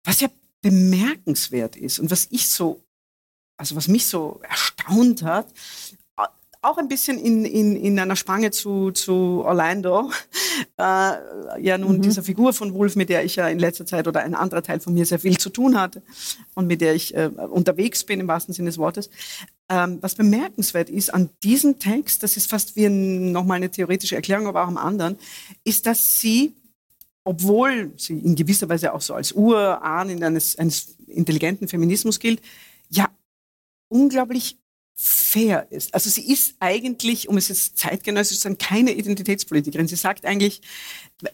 [0.03, 0.29] Was ja
[0.61, 2.83] bemerkenswert ist und was ich so,
[3.57, 5.47] also was mich so erstaunt hat,
[6.61, 10.11] auch ein bisschen in, in, in einer Spange zu, zu Orlando,
[10.77, 14.21] äh, ja nun dieser Figur von Wolf, mit der ich ja in letzter Zeit oder
[14.21, 16.01] ein anderer Teil von mir sehr viel zu tun hatte
[16.55, 19.09] und mit der ich äh, unterwegs bin im wahrsten Sinne des Wortes.
[19.69, 24.15] Ähm, was bemerkenswert ist an diesem Text, das ist fast wie ein, nochmal eine theoretische
[24.15, 25.17] Erklärung, aber auch am anderen,
[25.63, 26.55] ist, dass sie
[27.23, 32.41] obwohl sie in gewisser Weise auch so als Urahn eines, eines intelligenten Feminismus gilt,
[32.89, 33.09] ja
[33.89, 34.57] unglaublich
[35.01, 35.93] fair ist.
[35.93, 39.87] Also sie ist eigentlich, um es jetzt zeitgenössisch zu sagen, keine Identitätspolitikerin.
[39.87, 40.61] Sie sagt eigentlich,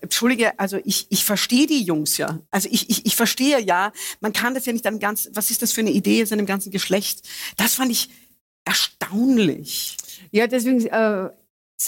[0.01, 2.39] Entschuldige, also ich, ich verstehe die Jungs ja.
[2.51, 5.63] Also ich, ich, ich verstehe ja, man kann das ja nicht an ganz, was ist
[5.63, 7.27] das für eine Idee seinem ganzen Geschlecht?
[7.57, 8.11] Das fand ich
[8.65, 9.97] erstaunlich.
[10.31, 11.29] Ja, deswegen äh,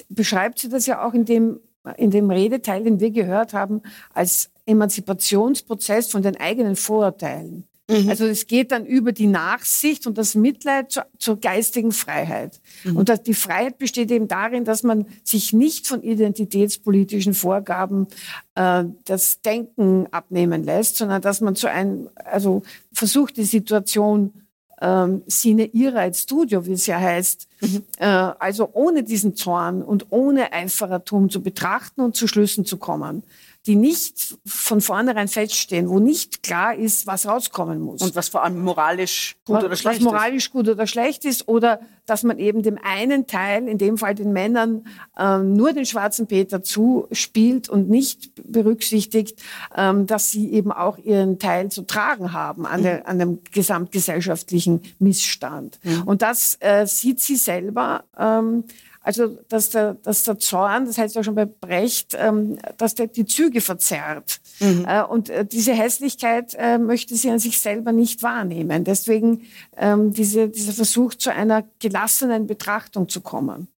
[0.10, 1.60] beschreibt sie das ja auch in dem,
[1.98, 3.82] in dem Redeteil, den wir gehört haben,
[4.14, 7.64] als Emanzipationsprozess von den eigenen Vorurteilen.
[8.10, 12.60] Also es geht dann über die Nachsicht und das Mitleid zur, zur geistigen Freiheit.
[12.84, 18.08] Und das, die Freiheit besteht eben darin, dass man sich nicht von identitätspolitischen Vorgaben
[18.56, 22.62] äh, das Denken abnehmen lässt, sondern dass man zu einem, also
[22.92, 24.34] versucht, die Situation
[24.82, 27.48] ähm, sine ira et studio, wie es ja heißt,
[27.98, 33.24] äh, also ohne diesen Zorn und ohne Eiferertum zu betrachten und zu Schlüssen zu kommen,
[33.68, 38.01] die nicht von vornherein feststehen, wo nicht klar ist, was rauskommen muss.
[38.01, 41.82] Und was vor allem moralisch gut oder schlecht was moralisch gut oder schlecht ist oder
[42.05, 44.86] dass man eben dem einen Teil, in dem Fall den Männern,
[45.20, 49.41] ähm, nur den schwarzen Peter zuspielt und nicht berücksichtigt,
[49.76, 54.82] ähm, dass sie eben auch ihren Teil zu tragen haben an, der, an dem gesamtgesellschaftlichen
[54.99, 55.80] Missstand.
[56.05, 58.05] Und das äh, sieht sie selber.
[59.08, 63.08] Also, dass der, dass der Zorn, das heißt ja schon bei Brecht, ähm, dass der
[63.08, 64.41] die Züge verzerrt.
[64.60, 68.84] Äh, und äh, diese Hässlichkeit äh, möchte sie an sich selber nicht wahrnehmen.
[68.84, 69.43] Deswegen
[69.78, 73.70] ähm, diese, dieser Versuch, zu einer gelassenen Betrachtung zu kommen.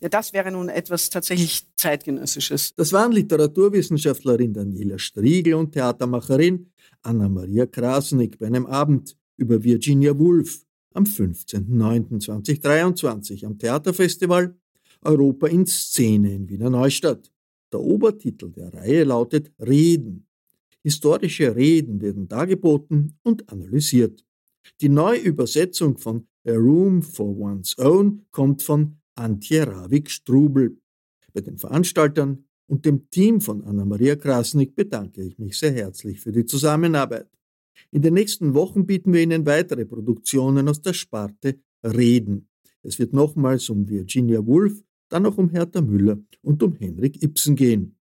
[0.00, 2.74] Ja, das wäre nun etwas tatsächlich zeitgenössisches.
[2.74, 6.70] Das waren Literaturwissenschaftlerin Daniela Striegel und Theatermacherin
[7.02, 10.62] Anna-Maria Krasnick bei einem Abend über Virginia Woolf
[10.94, 14.56] am 15.09.2023 am Theaterfestival
[15.02, 17.30] Europa in Szene in Wiener Neustadt.
[17.72, 20.26] Der Obertitel der Reihe lautet Reden.
[20.82, 24.24] Historische Reden werden dargeboten und analysiert.
[24.80, 30.78] Die Neuübersetzung von A Room for One's Own kommt von Antje Ravik-Strubel.
[31.32, 36.32] Bei den Veranstaltern und dem Team von Anna-Maria Krasnick bedanke ich mich sehr herzlich für
[36.32, 37.28] die Zusammenarbeit.
[37.90, 42.48] In den nächsten Wochen bieten wir Ihnen weitere Produktionen aus der Sparte Reden.
[42.82, 47.56] Es wird nochmals um Virginia Woolf, dann auch um Hertha Müller und um Henrik Ibsen
[47.56, 47.94] gehen.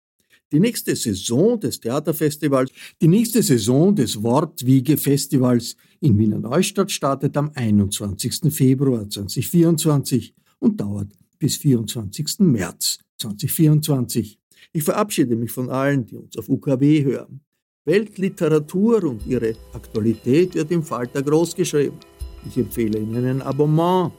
[0.53, 7.51] Die nächste Saison des Theaterfestivals, die nächste Saison des Wortwiege-Festivals in Wiener Neustadt startet am
[7.53, 8.55] 21.
[8.55, 12.41] Februar 2024 und dauert bis 24.
[12.41, 14.39] März 2024.
[14.73, 17.41] Ich verabschiede mich von allen, die uns auf UKW hören.
[17.85, 21.99] Weltliteratur und ihre Aktualität wird im Falter großgeschrieben.
[22.47, 24.13] Ich empfehle Ihnen ein Abonnement.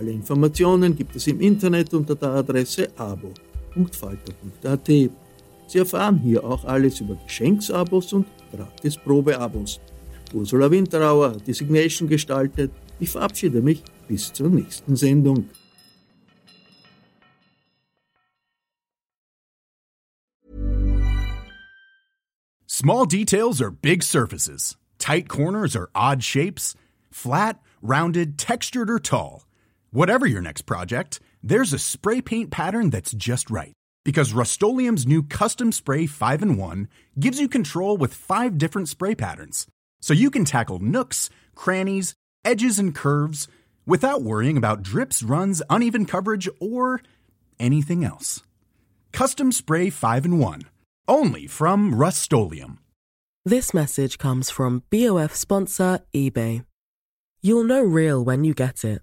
[0.00, 4.86] Alle Informationen gibt es im Internet unter der Adresse abo.falter.at.
[4.86, 9.78] Sie erfahren hier auch alles über Geschenksabos und gratis Probeabos.
[10.32, 12.70] Ursula Winterauer hat die Signation gestaltet.
[12.98, 15.50] Ich verabschiede mich bis zur nächsten Sendung.
[22.66, 24.78] Small details are big surfaces.
[24.98, 26.74] Tight corners are odd shapes.
[27.10, 29.42] Flat, rounded, textured, or tall.
[29.92, 33.72] Whatever your next project, there's a spray paint pattern that's just right.
[34.04, 36.88] Because Rust new Custom Spray 5 in 1
[37.18, 39.66] gives you control with five different spray patterns.
[40.00, 42.14] So you can tackle nooks, crannies,
[42.44, 43.48] edges, and curves
[43.84, 47.02] without worrying about drips, runs, uneven coverage, or
[47.58, 48.44] anything else.
[49.12, 50.62] Custom Spray 5 in 1.
[51.08, 52.32] Only from Rust
[53.44, 56.64] This message comes from BOF sponsor eBay.
[57.42, 59.02] You'll know real when you get it.